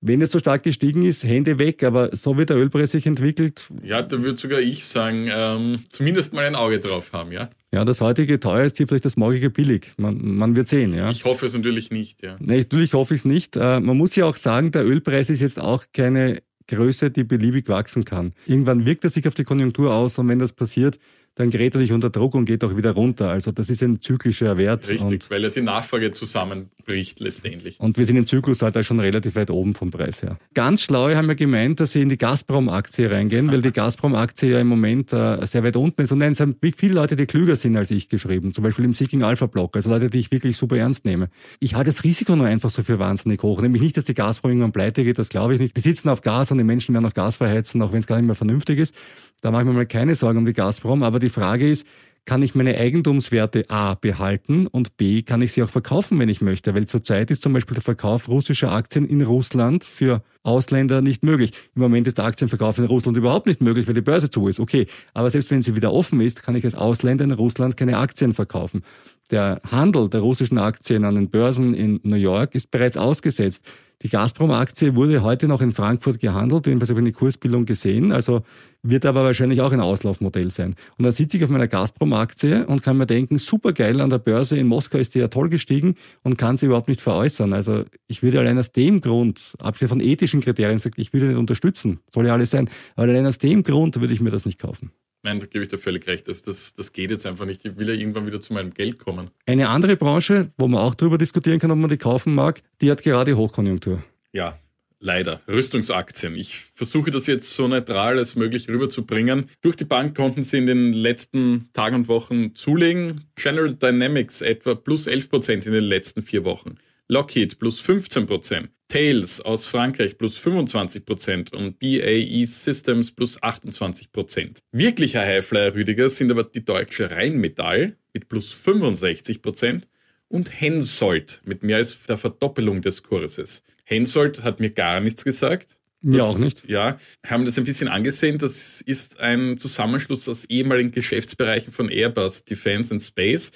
wenn 0.05 0.21
es 0.21 0.31
so 0.31 0.39
stark 0.39 0.63
gestiegen 0.63 1.03
ist, 1.03 1.23
Hände 1.23 1.59
weg, 1.59 1.81
aber 1.81 2.13
so 2.13 2.37
wie 2.37 2.45
der 2.45 2.57
Ölpreis 2.57 2.91
sich 2.91 3.05
entwickelt. 3.07 3.69
Ja, 3.81 4.01
da 4.01 4.21
würde 4.21 4.37
sogar 4.37 4.59
ich 4.59 4.85
sagen, 4.85 5.29
ähm, 5.33 5.85
zumindest 5.91 6.33
mal 6.33 6.43
ein 6.43 6.55
Auge 6.55 6.79
drauf 6.79 7.13
haben, 7.13 7.31
ja. 7.31 7.49
Ja, 7.71 7.85
das 7.85 8.01
heutige 8.01 8.39
teuer 8.39 8.65
ist 8.65 8.77
hier 8.77 8.87
vielleicht 8.87 9.05
das 9.05 9.15
morgige 9.15 9.49
billig. 9.49 9.93
Man, 9.97 10.35
man 10.35 10.57
wird 10.57 10.67
sehen, 10.67 10.93
ja. 10.93 11.09
Ich 11.09 11.23
hoffe 11.23 11.45
es 11.45 11.53
natürlich 11.53 11.89
nicht, 11.89 12.21
ja. 12.21 12.35
Nee, 12.39 12.57
natürlich 12.57 12.93
hoffe 12.93 13.13
ich 13.13 13.21
es 13.21 13.25
nicht. 13.25 13.55
Äh, 13.55 13.79
man 13.79 13.97
muss 13.97 14.15
ja 14.15 14.25
auch 14.25 14.35
sagen, 14.35 14.71
der 14.71 14.85
Ölpreis 14.85 15.29
ist 15.29 15.39
jetzt 15.39 15.59
auch 15.59 15.85
keine 15.93 16.43
Größe, 16.67 17.09
die 17.09 17.23
beliebig 17.23 17.69
wachsen 17.69 18.03
kann. 18.03 18.33
Irgendwann 18.45 18.85
wirkt 18.85 19.05
er 19.05 19.09
sich 19.09 19.27
auf 19.27 19.35
die 19.35 19.45
Konjunktur 19.45 19.93
aus 19.93 20.17
und 20.19 20.27
wenn 20.27 20.39
das 20.39 20.51
passiert, 20.51 20.99
dann 21.35 21.49
gerät 21.49 21.73
er 21.73 21.81
nicht 21.81 21.91
unter 21.91 22.11
Druck 22.11 22.35
und 22.35 22.45
geht 22.45 22.63
auch 22.63 22.75
wieder 22.77 22.91
runter. 22.91 23.29
Also 23.29 23.51
das 23.51 23.69
ist 23.69 23.81
ein 23.81 23.99
zyklischer 24.01 24.57
Wert. 24.57 24.87
Richtig, 24.87 25.29
weil 25.31 25.43
er 25.43 25.49
die 25.49 25.61
Nachfrage 25.61 26.11
zusammenbricht 26.11 27.19
letztendlich. 27.19 27.79
Und 27.79 27.97
wir 27.97 28.05
sind 28.05 28.17
im 28.17 28.27
Zyklus 28.27 28.61
halt 28.61 28.83
schon 28.85 28.99
relativ 28.99 29.35
weit 29.35 29.49
oben 29.49 29.73
vom 29.73 29.89
Preis 29.89 30.21
her. 30.21 30.37
Ganz 30.53 30.83
schlaue 30.83 31.15
haben 31.15 31.27
wir 31.27 31.35
gemeint, 31.35 31.79
dass 31.79 31.93
sie 31.93 32.01
in 32.01 32.09
die 32.09 32.17
Gazprom-Aktie 32.17 33.09
reingehen, 33.09 33.51
weil 33.51 33.63
die 33.63 33.71
Gazprom-Aktie 33.71 34.51
ja 34.51 34.59
im 34.59 34.67
Moment 34.67 35.11
äh, 35.11 35.43
sehr 35.47 35.63
weit 35.63 35.75
unten 35.75 36.03
ist. 36.03 36.11
Und 36.11 36.19
nein, 36.19 36.33
es 36.33 36.39
haben 36.39 36.55
viele 36.77 36.93
Leute, 36.93 37.15
die 37.15 37.25
klüger 37.25 37.55
sind 37.55 37.77
als 37.77 37.89
ich 37.89 38.09
geschrieben. 38.09 38.53
Zum 38.53 38.63
Beispiel 38.63 38.85
im 38.85 38.93
Seeking 38.93 39.23
Alpha 39.23 39.47
Block. 39.47 39.75
Also 39.75 39.89
Leute, 39.89 40.11
die 40.11 40.19
ich 40.19 40.31
wirklich 40.31 40.55
super 40.55 40.77
ernst 40.77 41.03
nehme. 41.03 41.29
Ich 41.59 41.73
halte 41.73 41.89
das 41.89 42.03
Risiko 42.03 42.35
nur 42.35 42.45
einfach 42.45 42.69
so 42.69 42.83
für 42.83 42.99
wahnsinnig 42.99 43.41
hoch. 43.41 43.59
Nämlich 43.61 43.81
nicht, 43.81 43.97
dass 43.97 44.05
die 44.05 44.13
Gazprom 44.13 44.51
irgendwann 44.51 44.71
pleite 44.71 45.03
geht, 45.03 45.17
das 45.17 45.29
glaube 45.29 45.55
ich 45.55 45.59
nicht. 45.59 45.75
Die 45.75 45.81
sitzen 45.81 46.09
auf 46.09 46.21
Gas 46.21 46.51
und 46.51 46.59
die 46.59 46.63
Menschen 46.63 46.93
werden 46.93 47.05
auf 47.05 47.15
Gas 47.15 47.37
verheizen, 47.37 47.81
auch 47.81 47.91
wenn 47.91 47.99
es 47.99 48.07
gar 48.07 48.17
nicht 48.17 48.27
mehr 48.27 48.35
vernünftig 48.35 48.77
ist. 48.77 48.95
Da 49.43 49.51
mache 49.51 49.63
ich 49.63 49.67
mir 49.67 49.73
mal 49.73 49.85
keine 49.85 50.15
Sorgen 50.15 50.39
um 50.39 50.45
die 50.45 50.53
Gazprom. 50.53 51.03
Aber 51.03 51.19
die 51.19 51.27
Frage 51.27 51.69
ist, 51.69 51.85
kann 52.23 52.41
ich 52.41 52.55
meine 52.55 52.77
Eigentumswerte 52.77 53.69
A 53.69 53.95
behalten 53.95 54.67
und 54.67 54.95
B 54.95 55.21
kann 55.21 55.41
ich 55.41 55.51
sie 55.51 55.61
auch 55.61 55.69
verkaufen, 55.69 56.17
wenn 56.17 56.29
ich 56.29 56.39
möchte. 56.39 56.73
Weil 56.73 56.87
zurzeit 56.87 57.29
ist 57.29 57.43
zum 57.43 57.51
Beispiel 57.51 57.75
der 57.75 57.83
Verkauf 57.83 58.29
russischer 58.29 58.71
Aktien 58.71 59.05
in 59.05 59.21
Russland 59.21 59.83
für 59.83 60.23
Ausländer 60.43 61.01
nicht 61.01 61.23
möglich. 61.23 61.51
Im 61.75 61.81
Moment 61.81 62.07
ist 62.07 62.19
der 62.19 62.25
Aktienverkauf 62.25 62.77
in 62.77 62.85
Russland 62.85 63.17
überhaupt 63.17 63.45
nicht 63.45 63.59
möglich, 63.59 63.85
weil 63.85 63.95
die 63.95 64.01
Börse 64.01 64.29
zu 64.29 64.47
ist. 64.47 64.61
Okay, 64.61 64.87
aber 65.13 65.29
selbst 65.29 65.51
wenn 65.51 65.61
sie 65.61 65.75
wieder 65.75 65.91
offen 65.91 66.21
ist, 66.21 66.41
kann 66.41 66.55
ich 66.55 66.63
als 66.63 66.75
Ausländer 66.75 67.25
in 67.25 67.31
Russland 67.31 67.75
keine 67.75 67.97
Aktien 67.97 68.33
verkaufen. 68.33 68.83
Der 69.33 69.59
Handel 69.71 70.09
der 70.09 70.19
russischen 70.19 70.59
Aktien 70.59 71.05
an 71.05 71.15
den 71.15 71.31
Börsen 71.31 71.73
in 71.73 71.99
New 72.03 72.17
York 72.17 72.53
ist 72.53 72.69
bereits 72.69 72.97
ausgesetzt. 72.97 73.65
Die 74.03 74.09
Gazprom-Aktie 74.09 74.95
wurde 74.95 75.23
heute 75.23 75.47
noch 75.47 75.59
in 75.59 75.71
Frankfurt 75.71 76.19
gehandelt, 76.19 76.67
jedenfalls 76.67 76.91
habe 76.91 76.99
ich 76.99 77.05
eine 77.05 77.13
Kursbildung 77.13 77.65
gesehen, 77.65 78.11
also 78.11 78.43
wird 78.83 79.07
aber 79.07 79.23
wahrscheinlich 79.23 79.61
auch 79.61 79.71
ein 79.71 79.79
Auslaufmodell 79.79 80.51
sein. 80.51 80.75
Und 80.99 81.05
dann 81.05 81.11
sitze 81.11 81.37
ich 81.37 81.43
auf 81.43 81.49
meiner 81.49 81.67
Gazprom-Aktie 81.67 82.67
und 82.67 82.83
kann 82.83 82.95
mir 82.95 83.07
denken, 83.07 83.39
super 83.39 83.73
geil, 83.73 84.01
an 84.01 84.11
der 84.11 84.19
Börse 84.19 84.55
in 84.55 84.67
Moskau 84.67 84.99
ist 84.99 85.15
die 85.15 85.19
ja 85.19 85.29
toll 85.29 85.49
gestiegen 85.49 85.95
und 86.21 86.37
kann 86.37 86.57
sie 86.57 86.67
überhaupt 86.67 86.87
nicht 86.87 87.01
veräußern. 87.01 87.53
Also 87.53 87.85
ich 88.05 88.21
würde 88.21 88.39
allein 88.39 88.59
aus 88.59 88.71
dem 88.71 89.01
Grund, 89.01 89.55
abgesehen 89.57 89.89
von 89.89 89.99
ethischen 89.99 90.41
Kriterien, 90.41 90.79
ich 90.95 91.11
würde 91.11 91.25
nicht 91.25 91.37
unterstützen, 91.37 92.01
soll 92.11 92.27
ja 92.27 92.33
alles 92.33 92.51
sein, 92.51 92.69
aber 92.95 93.07
allein 93.07 93.25
aus 93.25 93.39
dem 93.39 93.63
Grund 93.63 93.99
würde 93.99 94.13
ich 94.13 94.21
mir 94.21 94.29
das 94.29 94.45
nicht 94.45 94.59
kaufen. 94.59 94.91
Nein, 95.23 95.39
da 95.39 95.45
gebe 95.45 95.63
ich 95.63 95.69
dir 95.69 95.77
völlig 95.77 96.05
recht. 96.05 96.27
Das, 96.27 96.43
das, 96.43 96.73
das 96.73 96.91
geht 96.91 97.09
jetzt 97.09 97.25
einfach 97.25 97.45
nicht. 97.45 97.63
Ich 97.63 97.77
will 97.77 97.87
ja 97.87 97.93
irgendwann 97.93 98.25
wieder 98.25 98.41
zu 98.41 98.51
meinem 98.51 98.73
Geld 98.73 98.99
kommen. 98.99 99.31
Eine 99.45 99.69
andere 99.69 99.95
Branche, 99.95 100.51
wo 100.57 100.67
man 100.67 100.81
auch 100.81 100.95
darüber 100.95 101.17
diskutieren 101.17 101.59
kann, 101.59 101.71
ob 101.71 101.77
man 101.77 101.89
die 101.89 101.97
kaufen 101.97 102.35
mag, 102.35 102.61
die 102.81 102.91
hat 102.91 103.03
gerade 103.03 103.37
Hochkonjunktur. 103.37 104.03
Ja, 104.33 104.59
leider. 104.99 105.39
Rüstungsaktien. 105.47 106.35
Ich 106.35 106.57
versuche 106.57 107.09
das 107.09 107.27
jetzt 107.27 107.51
so 107.51 107.69
neutral 107.69 108.17
als 108.17 108.35
möglich 108.35 108.67
rüberzubringen. 108.67 109.49
Durch 109.61 109.77
die 109.77 109.85
Bank 109.85 110.17
konnten 110.17 110.43
sie 110.43 110.57
in 110.57 110.65
den 110.65 110.91
letzten 110.91 111.69
Tagen 111.71 111.95
und 111.95 112.07
Wochen 112.09 112.53
zulegen. 112.53 113.21
General 113.35 113.73
Dynamics 113.73 114.41
etwa 114.41 114.75
plus 114.75 115.07
11 115.07 115.29
Prozent 115.29 115.65
in 115.65 115.71
den 115.71 115.85
letzten 115.85 116.21
vier 116.21 116.43
Wochen. 116.43 116.75
Lockheed 117.07 117.59
plus 117.59 117.79
15 117.79 118.25
Prozent. 118.25 118.69
Tails 118.93 119.41
aus 119.41 119.65
Frankreich 119.65 120.19
plus 120.19 120.37
25 120.37 121.03
Prozent 121.03 121.51
und 121.51 121.79
BAE 121.79 122.45
Systems 122.45 123.11
plus 123.11 123.41
28 123.41 124.11
Prozent. 124.11 124.59
Wirklicher 124.71 125.21
Highflyer 125.21 125.73
Rüdiger 125.73 126.09
sind 126.09 126.29
aber 126.29 126.43
die 126.43 126.63
deutsche 126.63 127.09
Rheinmetall 127.09 127.97
mit 128.13 128.29
plus 128.29 128.53
65 128.53 129.41
Prozent 129.41 129.87
und 130.27 130.61
Hensoldt 130.61 131.41
mit 131.43 131.63
mehr 131.63 131.77
als 131.77 132.03
der 132.03 132.17
Verdoppelung 132.17 132.83
des 132.83 133.01
Kurses. 133.01 133.63
Hensoldt 133.83 134.43
hat 134.43 134.59
mir 134.59 134.69
gar 134.69 134.99
nichts 134.99 135.23
gesagt. 135.23 135.75
Das, 136.03 136.15
ja, 136.15 136.23
auch 136.25 136.37
nicht. 136.37 136.69
Ja, 136.69 136.97
haben 137.25 137.45
das 137.45 137.57
ein 137.57 137.63
bisschen 137.63 137.87
angesehen. 137.87 138.37
Das 138.37 138.81
ist 138.81 139.19
ein 139.19 139.57
Zusammenschluss 139.57 140.29
aus 140.29 140.45
ehemaligen 140.45 140.91
Geschäftsbereichen 140.91 141.73
von 141.73 141.89
Airbus, 141.89 142.43
Defense 142.43 142.93
and 142.93 143.01
Space. 143.01 143.53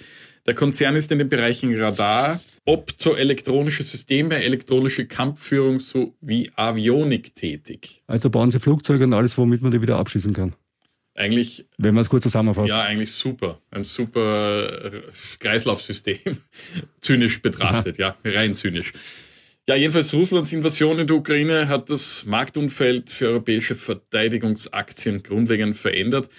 Der 0.47 0.55
Konzern 0.55 0.95
ist 0.95 1.11
in 1.11 1.19
den 1.19 1.27
Bereichen 1.27 1.77
Radar, 1.77 2.39
optoelektronische 2.63 3.83
Systeme, 3.83 4.41
elektronische 4.41 5.05
Kampfführung 5.05 5.81
sowie 5.81 6.49
Avionik 6.55 7.35
tätig. 7.35 8.01
Also 8.07 8.29
bauen 8.29 8.49
sie 8.49 8.61
Flugzeuge 8.61 9.03
und 9.03 9.13
alles, 9.13 9.37
womit 9.37 9.61
man 9.61 9.71
die 9.71 9.81
wieder 9.81 9.97
abschießen 9.97 10.31
kann. 10.33 10.55
Eigentlich. 11.15 11.65
Wenn 11.77 11.95
man 11.95 12.03
es 12.03 12.09
kurz 12.09 12.23
zusammenfasst. 12.23 12.69
Ja, 12.69 12.83
eigentlich 12.83 13.11
super. 13.11 13.59
Ein 13.71 13.83
super 13.83 14.91
Kreislaufsystem. 15.39 16.37
zynisch 17.01 17.41
betrachtet, 17.41 17.97
ja, 17.97 18.15
rein 18.23 18.55
zynisch. 18.55 18.93
Ja, 19.67 19.75
jedenfalls 19.75 20.13
Russlands 20.13 20.53
Invasion 20.53 20.97
in 20.97 21.07
der 21.07 21.17
Ukraine 21.17 21.67
hat 21.67 21.89
das 21.89 22.23
Marktumfeld 22.25 23.09
für 23.09 23.27
europäische 23.27 23.75
Verteidigungsaktien 23.75 25.23
grundlegend 25.23 25.75
verändert. 25.75 26.29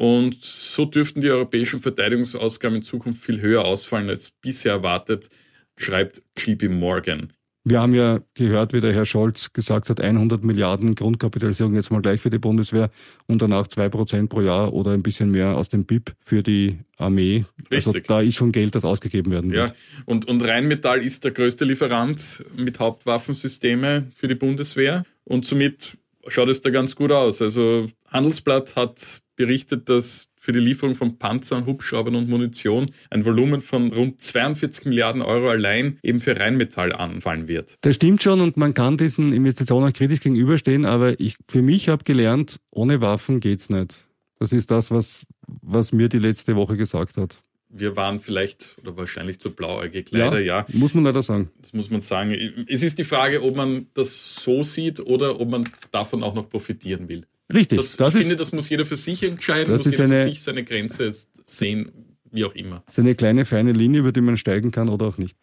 Und 0.00 0.42
so 0.42 0.86
dürften 0.86 1.20
die 1.20 1.28
europäischen 1.28 1.82
Verteidigungsausgaben 1.82 2.76
in 2.76 2.82
Zukunft 2.82 3.22
viel 3.22 3.42
höher 3.42 3.66
ausfallen 3.66 4.08
als 4.08 4.30
bisher 4.30 4.72
erwartet, 4.72 5.28
schreibt 5.76 6.22
JP 6.38 6.70
Morgan. 6.70 7.34
Wir 7.64 7.80
haben 7.80 7.94
ja 7.94 8.20
gehört, 8.32 8.72
wie 8.72 8.80
der 8.80 8.94
Herr 8.94 9.04
Scholz 9.04 9.52
gesagt 9.52 9.90
hat, 9.90 10.00
100 10.00 10.42
Milliarden 10.42 10.94
Grundkapitalisierung 10.94 11.74
jetzt 11.74 11.90
mal 11.90 12.00
gleich 12.00 12.22
für 12.22 12.30
die 12.30 12.38
Bundeswehr 12.38 12.90
und 13.26 13.42
danach 13.42 13.66
zwei 13.66 13.90
Prozent 13.90 14.30
pro 14.30 14.40
Jahr 14.40 14.72
oder 14.72 14.92
ein 14.92 15.02
bisschen 15.02 15.30
mehr 15.30 15.54
aus 15.54 15.68
dem 15.68 15.84
BIP 15.84 16.14
für 16.24 16.42
die 16.42 16.78
Armee. 16.96 17.44
Also 17.70 17.90
Richtig. 17.90 18.04
Also 18.08 18.14
da 18.14 18.20
ist 18.22 18.36
schon 18.36 18.52
Geld, 18.52 18.74
das 18.74 18.86
ausgegeben 18.86 19.30
werden 19.30 19.52
wird. 19.52 19.68
Ja, 19.68 19.76
und, 20.06 20.26
und 20.26 20.42
Rheinmetall 20.42 21.02
ist 21.02 21.24
der 21.24 21.32
größte 21.32 21.66
Lieferant 21.66 22.42
mit 22.56 22.80
Hauptwaffensysteme 22.80 24.06
für 24.14 24.28
die 24.28 24.34
Bundeswehr 24.34 25.04
und 25.24 25.44
somit 25.44 25.98
schaut 26.26 26.48
es 26.48 26.62
da 26.62 26.70
ganz 26.70 26.96
gut 26.96 27.12
aus. 27.12 27.42
Also 27.42 27.86
Handelsblatt 28.10 28.76
hat 28.76 29.22
berichtet, 29.36 29.88
dass 29.88 30.28
für 30.36 30.52
die 30.52 30.58
Lieferung 30.58 30.96
von 30.96 31.18
Panzern, 31.18 31.66
Hubschraubern 31.66 32.14
und 32.16 32.28
Munition 32.28 32.90
ein 33.10 33.24
Volumen 33.24 33.60
von 33.60 33.92
rund 33.92 34.20
42 34.20 34.86
Milliarden 34.86 35.22
Euro 35.22 35.48
allein 35.48 35.98
eben 36.02 36.20
für 36.20 36.38
Rheinmetall 36.38 36.92
anfallen 36.92 37.46
wird. 37.46 37.76
Das 37.82 37.94
stimmt 37.94 38.22
schon 38.22 38.40
und 38.40 38.56
man 38.56 38.74
kann 38.74 38.96
diesen 38.96 39.32
Investitionen 39.32 39.88
auch 39.88 39.92
kritisch 39.92 40.20
gegenüberstehen, 40.20 40.84
aber 40.84 41.20
ich 41.20 41.36
für 41.48 41.62
mich 41.62 41.88
habe 41.88 42.04
gelernt, 42.04 42.56
ohne 42.70 43.00
Waffen 43.00 43.40
geht's 43.40 43.68
nicht. 43.68 44.06
Das 44.38 44.52
ist 44.52 44.70
das, 44.70 44.90
was, 44.90 45.26
was 45.46 45.92
mir 45.92 46.08
die 46.08 46.18
letzte 46.18 46.56
Woche 46.56 46.76
gesagt 46.76 47.18
hat. 47.18 47.36
Wir 47.68 47.94
waren 47.94 48.20
vielleicht 48.20 48.76
oder 48.82 48.96
wahrscheinlich 48.96 49.38
zu 49.38 49.54
blauäugig, 49.54 50.10
leider 50.10 50.40
ja, 50.40 50.60
ja. 50.60 50.66
Muss 50.72 50.94
man 50.94 51.04
leider 51.04 51.22
sagen. 51.22 51.50
Das 51.60 51.72
muss 51.72 51.90
man 51.90 52.00
sagen. 52.00 52.34
Es 52.66 52.82
ist 52.82 52.98
die 52.98 53.04
Frage, 53.04 53.42
ob 53.42 53.54
man 53.54 53.86
das 53.94 54.42
so 54.42 54.62
sieht 54.62 54.98
oder 54.98 55.38
ob 55.38 55.50
man 55.50 55.68
davon 55.92 56.24
auch 56.24 56.34
noch 56.34 56.48
profitieren 56.48 57.08
will. 57.08 57.26
Richtig. 57.52 57.78
Das, 57.78 57.96
das 57.96 58.14
ich 58.14 58.20
ist, 58.20 58.26
finde, 58.26 58.36
das 58.36 58.52
muss 58.52 58.68
jeder 58.68 58.84
für 58.84 58.96
sich 58.96 59.22
entscheiden, 59.22 59.72
das 59.72 59.84
muss 59.84 59.92
jeder 59.92 60.04
eine, 60.04 60.16
für 60.22 60.30
sich 60.30 60.42
seine 60.42 60.64
Grenze 60.64 61.08
sehen, 61.44 61.92
wie 62.30 62.44
auch 62.44 62.54
immer. 62.54 62.82
Das 62.86 62.98
ist 62.98 63.00
eine 63.00 63.14
kleine, 63.14 63.44
feine 63.44 63.72
Linie, 63.72 64.00
über 64.00 64.12
die 64.12 64.20
man 64.20 64.36
steigen 64.36 64.70
kann 64.70 64.88
oder 64.88 65.06
auch 65.06 65.18
nicht. 65.18 65.36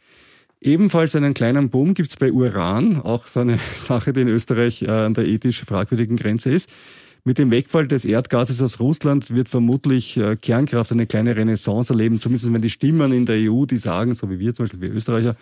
Ebenfalls 0.60 1.16
einen 1.16 1.34
kleinen 1.34 1.70
Boom 1.70 1.94
gibt's 1.94 2.18
bei 2.18 2.32
Uran, 2.32 3.02
auch 3.02 3.28
so 3.28 3.42
eine 3.42 3.60
Sache, 3.78 4.14
die 4.14 4.22
in 4.22 4.28
Österreich 4.28 4.82
äh, 4.82 4.90
an 4.90 5.14
der 5.14 5.28
ethisch 5.28 5.64
fragwürdigen 5.64 6.18
Grenze 6.18 6.52
ist. 6.52 6.70
Mit 7.24 7.40
dem 7.40 7.52
Wegfall 7.52 7.88
des 7.88 8.06
Erdgases 8.06 8.62
aus 8.62 8.80
Russland 8.80 9.32
wird 9.32 9.50
vermutlich 9.50 10.16
äh, 10.16 10.38
Kernkraft 10.38 10.94
eine 10.94 11.06
kleine 11.08 11.36
Renaissance 11.36 11.92
erleben, 11.92 12.22
zumindest 12.22 12.52
wenn 12.54 12.62
die 12.62 12.70
Stimmen 12.70 13.12
in 13.12 13.26
der 13.26 13.36
EU, 13.52 13.66
die 13.66 13.78
sagen, 13.78 14.14
so 14.14 14.30
wie 14.30 14.40
wir 14.40 14.54
zum 14.54 14.64
Beispiel, 14.64 14.82
wir 14.82 14.94
Österreicher, 14.94 15.36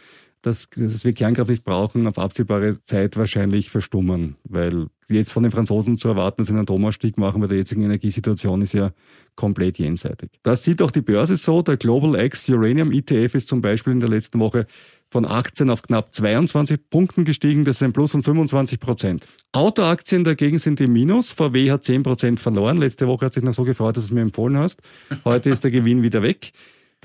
dass, 0.45 0.69
dass 0.69 1.05
wir 1.05 1.13
Kernkraft 1.13 1.49
nicht 1.49 1.63
brauchen, 1.63 2.07
auf 2.07 2.19
absehbare 2.19 2.83
Zeit 2.83 3.17
wahrscheinlich 3.17 3.69
verstummen, 3.69 4.35
weil 4.43 4.87
jetzt 5.07 5.33
von 5.33 5.43
den 5.43 5.51
Franzosen 5.51 5.97
zu 5.97 6.07
erwarten, 6.07 6.37
dass 6.37 6.47
sie 6.47 6.53
einen 6.53 6.61
Atomausstieg 6.61 7.17
machen 7.17 7.41
bei 7.41 7.47
der 7.47 7.57
jetzigen 7.57 7.83
Energiesituation 7.83 8.61
ist 8.61 8.73
ja 8.73 8.91
komplett 9.35 9.79
jenseitig. 9.79 10.31
Das 10.43 10.63
sieht 10.63 10.81
auch 10.81 10.91
die 10.91 11.01
Börse 11.01 11.37
so. 11.37 11.61
Der 11.61 11.77
Global 11.77 12.19
X 12.23 12.47
Uranium 12.49 12.91
ETF 12.91 13.35
ist 13.35 13.47
zum 13.47 13.61
Beispiel 13.61 13.93
in 13.93 13.99
der 13.99 14.09
letzten 14.09 14.39
Woche 14.39 14.67
von 15.09 15.25
18 15.25 15.69
auf 15.69 15.81
knapp 15.83 16.13
22 16.13 16.89
Punkten 16.89 17.25
gestiegen. 17.25 17.63
Das 17.63 17.77
ist 17.77 17.83
ein 17.83 17.93
Plus 17.93 18.11
von 18.11 18.23
25 18.23 18.79
Prozent. 18.79 19.27
Autoaktien 19.51 20.23
dagegen 20.23 20.59
sind 20.59 20.81
im 20.81 20.93
Minus. 20.93 21.31
VW 21.31 21.71
hat 21.71 21.83
10 21.83 22.03
Prozent 22.03 22.39
verloren. 22.39 22.77
Letzte 22.77 23.07
Woche 23.07 23.25
hat 23.25 23.33
sich 23.33 23.43
noch 23.43 23.53
so 23.53 23.63
gefreut, 23.63 23.97
dass 23.97 24.05
du 24.05 24.09
es 24.09 24.13
mir 24.13 24.21
empfohlen 24.21 24.57
hast. 24.57 24.81
Heute 25.23 25.49
ist 25.49 25.63
der 25.63 25.71
Gewinn 25.71 26.03
wieder 26.03 26.21
weg. 26.21 26.51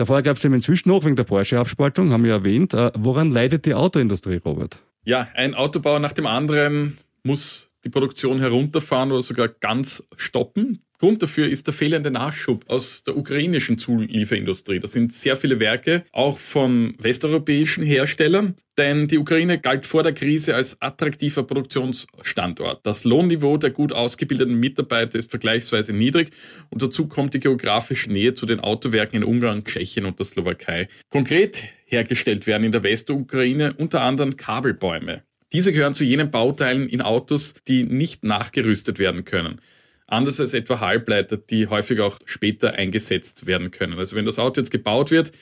Davor 0.01 0.23
gab 0.23 0.39
es 0.39 0.45
eben 0.47 0.55
inzwischen 0.55 0.89
noch 0.89 1.05
wegen 1.05 1.15
der 1.15 1.25
Porsche-Abspaltung, 1.25 2.11
haben 2.11 2.25
wir 2.25 2.33
erwähnt. 2.33 2.73
Äh, 2.73 2.91
woran 2.97 3.31
leidet 3.31 3.67
die 3.67 3.75
Autoindustrie, 3.75 4.41
Robert? 4.43 4.79
Ja, 5.05 5.29
ein 5.35 5.55
Autobauer 5.55 5.99
nach 5.99 6.13
dem 6.13 6.27
anderen 6.27 6.97
muss 7.23 7.69
die 7.85 7.91
Produktion 7.91 8.39
herunterfahren 8.39 9.13
oder 9.13 9.21
sogar 9.21 9.49
ganz 9.49 10.03
stoppen. 10.17 10.87
Grund 11.01 11.23
dafür 11.23 11.49
ist 11.49 11.67
der 11.67 11.73
fehlende 11.73 12.11
Nachschub 12.11 12.69
aus 12.69 13.03
der 13.05 13.17
ukrainischen 13.17 13.79
Zulieferindustrie. 13.79 14.81
Das 14.81 14.93
sind 14.93 15.15
sehr 15.15 15.35
viele 15.35 15.59
Werke, 15.59 16.05
auch 16.13 16.39
von 16.39 16.95
westeuropäischen 16.99 17.83
Herstellern, 17.83 18.57
denn 18.77 19.09
die 19.09 19.17
Ukraine 19.17 19.59
galt 19.59 19.87
vor 19.87 20.03
der 20.03 20.13
Krise 20.13 20.55
als 20.55 20.77
attraktiver 20.79 21.45
Produktionsstandort. 21.45 22.85
Das 22.85 23.05
Lohnniveau 23.05 23.57
der 23.57 23.71
gut 23.71 23.95
ausgebildeten 23.95 24.61
Mitarbeiter 24.61 25.19
ist 25.19 25.31
vergleichsweise 25.31 25.95
niedrig 25.95 26.33
und 26.69 26.83
dazu 26.83 27.09
kommt 27.09 27.33
die 27.33 27.41
geografische 27.41 28.13
Nähe 28.13 28.35
zu 28.35 28.45
den 28.45 28.61
Autowerken 28.61 29.23
in 29.23 29.25
Ungarn, 29.25 29.65
Tschechien 29.65 30.05
und 30.05 30.19
der 30.19 30.27
Slowakei. 30.27 30.89
Konkret 31.09 31.65
hergestellt 31.87 32.47
werden 32.47 32.65
in 32.65 32.73
der 32.73 32.83
Westukraine 32.83 33.73
unter 33.73 34.03
anderem 34.03 34.37
Kabelbäume. 34.37 35.23
Diese 35.55 35.73
gehören 35.73 35.95
zu 35.95 36.05
jenen 36.05 36.31
Bauteilen 36.31 36.91
in 36.91 37.01
Autos, 37.01 37.55
die 37.67 37.85
nicht 37.85 38.23
nachgerüstet 38.23 38.99
werden 38.99 39.25
können. 39.25 39.63
Anders 40.11 40.41
als 40.41 40.55
etwa 40.55 40.81
Halbleiter, 40.81 41.37
die 41.37 41.69
häufig 41.69 42.01
auch 42.01 42.19
später 42.25 42.75
eingesetzt 42.75 43.47
werden 43.47 43.71
können. 43.71 43.99
Also 43.99 44.17
wenn 44.17 44.25
das 44.25 44.39
Auto 44.39 44.61
jetzt 44.61 44.71
gebaut 44.71 45.11
wird, 45.11 45.33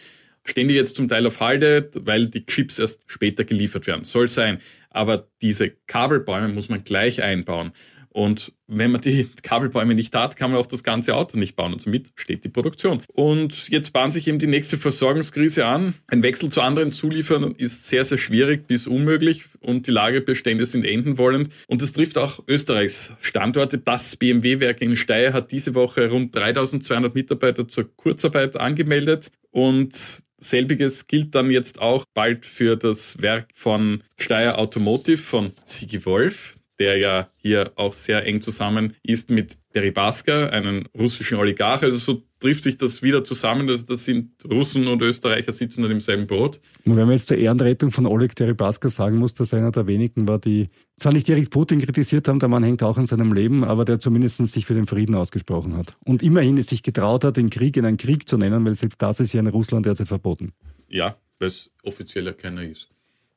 stehen 0.44 0.68
die 0.68 0.74
jetzt 0.74 0.94
zum 0.94 1.08
Teil 1.08 1.26
auf 1.26 1.40
Halde, 1.40 1.90
weil 1.94 2.26
die 2.26 2.44
Chips 2.46 2.78
erst 2.78 3.10
später 3.10 3.44
geliefert 3.44 3.86
werden. 3.86 4.04
Soll 4.04 4.28
sein. 4.28 4.58
Aber 4.90 5.28
diese 5.42 5.70
Kabelbäume 5.86 6.48
muss 6.48 6.68
man 6.68 6.84
gleich 6.84 7.22
einbauen. 7.22 7.72
Und 8.18 8.52
wenn 8.66 8.90
man 8.90 9.00
die 9.00 9.28
Kabelbäume 9.44 9.94
nicht 9.94 10.12
hat, 10.16 10.34
kann 10.34 10.50
man 10.50 10.58
auch 10.58 10.66
das 10.66 10.82
ganze 10.82 11.14
Auto 11.14 11.38
nicht 11.38 11.54
bauen 11.54 11.72
und 11.72 11.80
somit 11.80 12.08
steht 12.16 12.42
die 12.42 12.48
Produktion. 12.48 13.00
Und 13.14 13.68
jetzt 13.68 13.92
bahnt 13.92 14.12
sich 14.12 14.26
eben 14.26 14.40
die 14.40 14.48
nächste 14.48 14.76
Versorgungskrise 14.76 15.66
an. 15.66 15.94
Ein 16.08 16.24
Wechsel 16.24 16.48
zu 16.48 16.60
anderen 16.60 16.90
Zulieferern 16.90 17.54
ist 17.54 17.86
sehr, 17.86 18.02
sehr 18.02 18.18
schwierig 18.18 18.66
bis 18.66 18.88
unmöglich 18.88 19.44
und 19.60 19.86
die 19.86 19.92
Lagerbestände 19.92 20.66
sind 20.66 20.84
enden 20.84 21.16
wollend. 21.16 21.50
Und 21.68 21.80
das 21.80 21.92
trifft 21.92 22.18
auch 22.18 22.42
Österreichs 22.48 23.12
Standorte. 23.20 23.78
Das 23.78 24.16
BMW-Werk 24.16 24.80
in 24.80 24.96
Steyr 24.96 25.32
hat 25.32 25.52
diese 25.52 25.76
Woche 25.76 26.10
rund 26.10 26.34
3200 26.34 27.14
Mitarbeiter 27.14 27.68
zur 27.68 27.88
Kurzarbeit 27.94 28.56
angemeldet 28.56 29.30
und 29.52 29.94
Selbiges 30.40 31.06
gilt 31.06 31.36
dann 31.36 31.50
jetzt 31.50 31.80
auch 31.80 32.04
bald 32.14 32.46
für 32.46 32.76
das 32.76 33.20
Werk 33.22 33.48
von 33.54 34.02
Steyr 34.18 34.58
Automotive 34.58 35.18
von 35.18 35.52
Sigi 35.64 36.04
Wolf 36.04 36.57
der 36.78 36.96
ja 36.96 37.28
hier 37.40 37.72
auch 37.76 37.92
sehr 37.92 38.24
eng 38.24 38.40
zusammen 38.40 38.94
ist 39.02 39.30
mit 39.30 39.54
Deripaska, 39.74 40.46
einem 40.48 40.86
russischen 40.96 41.38
Oligarch. 41.38 41.82
Also 41.82 41.98
so 41.98 42.22
trifft 42.40 42.62
sich 42.62 42.76
das 42.76 43.02
wieder 43.02 43.24
zusammen. 43.24 43.68
Also 43.68 43.84
das 43.86 44.04
sind 44.04 44.30
Russen 44.48 44.86
und 44.86 45.02
Österreicher 45.02 45.52
sitzen 45.52 45.82
dann 45.82 45.90
im 45.90 46.00
selben 46.00 46.26
Boot. 46.26 46.60
Und 46.84 46.96
wenn 46.96 47.06
man 47.06 47.12
jetzt 47.12 47.28
zur 47.28 47.36
Ehrenrettung 47.36 47.90
von 47.90 48.06
Oleg 48.06 48.34
Deripaska 48.36 48.88
sagen 48.88 49.16
muss, 49.16 49.34
dass 49.34 49.52
er 49.52 49.58
einer 49.58 49.72
der 49.72 49.86
wenigen 49.86 50.28
war, 50.28 50.38
die 50.38 50.68
zwar 50.96 51.12
nicht 51.12 51.26
direkt 51.26 51.50
Putin 51.50 51.80
kritisiert 51.80 52.28
haben, 52.28 52.38
der 52.38 52.48
Mann 52.48 52.62
hängt 52.62 52.82
auch 52.82 52.98
in 52.98 53.06
seinem 53.06 53.32
Leben, 53.32 53.64
aber 53.64 53.84
der 53.84 54.00
zumindest 54.00 54.46
sich 54.46 54.66
für 54.66 54.74
den 54.74 54.86
Frieden 54.86 55.14
ausgesprochen 55.14 55.76
hat. 55.76 55.96
Und 56.04 56.22
immerhin 56.22 56.58
es 56.58 56.68
sich 56.68 56.82
getraut 56.82 57.24
hat, 57.24 57.36
den 57.36 57.50
Krieg 57.50 57.76
in 57.76 57.84
einen 57.84 57.96
Krieg 57.96 58.28
zu 58.28 58.38
nennen, 58.38 58.64
weil 58.64 58.74
selbst 58.74 59.02
das 59.02 59.20
ist 59.20 59.32
ja 59.32 59.40
in 59.40 59.46
Russland 59.48 59.86
derzeit 59.86 60.08
verboten. 60.08 60.52
Ja, 60.88 61.16
weil 61.38 61.48
es 61.48 61.70
offizieller 61.82 62.32
keiner 62.32 62.62
ist. 62.62 62.88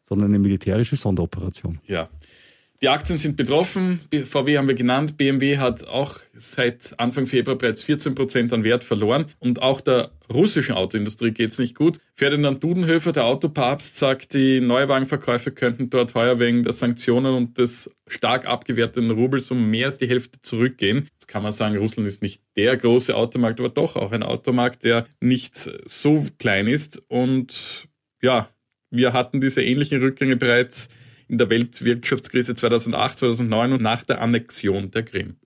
Sondern 0.04 0.30
eine 0.30 0.40
militärische 0.40 0.96
Sonderoperation. 0.96 1.80
Ja. 1.86 2.10
Die 2.84 2.90
Aktien 2.90 3.20
sind 3.20 3.36
betroffen. 3.36 4.00
VW 4.12 4.58
haben 4.58 4.68
wir 4.68 4.74
genannt. 4.74 5.16
BMW 5.16 5.60
hat 5.60 5.88
auch 5.88 6.18
seit 6.34 7.00
Anfang 7.00 7.28
Februar 7.28 7.56
bereits 7.56 7.84
14 7.84 8.16
Prozent 8.16 8.54
an 8.54 8.64
Wert 8.64 8.84
verloren. 8.84 9.28
Und 9.38 9.62
auch 9.62 9.82
der 9.82 10.10
russischen 10.34 10.74
Autoindustrie 10.74 11.30
geht 11.30 11.52
es 11.52 11.60
nicht 11.60 11.76
gut. 11.76 12.00
Ferdinand 12.16 12.64
Dudenhöfer, 12.64 13.12
der 13.12 13.26
Autopapst, 13.26 14.00
sagt, 14.00 14.34
die 14.34 14.62
Neuwagenverkäufe 14.62 15.52
könnten 15.52 15.92
dort 15.92 16.16
heuer 16.16 16.40
wegen 16.40 16.64
der 16.64 16.74
Sanktionen 16.74 17.36
und 17.36 17.60
des 17.60 17.92
stark 18.08 18.48
abgewerteten 18.48 19.12
Rubels 19.12 19.52
um 19.52 19.70
mehr 19.70 19.86
als 19.86 20.00
die 20.00 20.10
Hälfte 20.10 20.42
zurückgehen. 20.42 21.08
Jetzt 21.12 21.28
kann 21.28 21.44
man 21.44 21.52
sagen, 21.52 21.78
Russland 21.78 22.10
ist 22.10 22.24
nicht 22.24 22.42
der 22.56 22.78
große 22.78 23.16
Automarkt, 23.16 23.60
aber 23.60 23.70
doch 23.70 23.96
auch 23.96 24.12
ein 24.12 24.24
Automarkt, 24.24 24.86
der 24.86 25.06
nicht 25.20 25.70
so 25.86 26.26
klein 26.40 26.66
ist. 26.66 27.00
Und 27.10 27.88
ja, 28.24 28.50
wir 28.90 29.14
hatten 29.14 29.40
diese 29.40 29.62
ähnlichen 29.62 30.02
Rückgänge 30.02 30.36
bereits 30.36 30.90
in 31.32 31.38
der 31.38 31.50
Weltwirtschaftskrise 31.50 32.54
2008, 32.54 33.18
2009 33.18 33.74
und 33.74 33.82
nach 33.82 34.04
der 34.04 34.22
Annexion 34.22 34.92
der 34.92 35.04
Krim. 35.04 35.38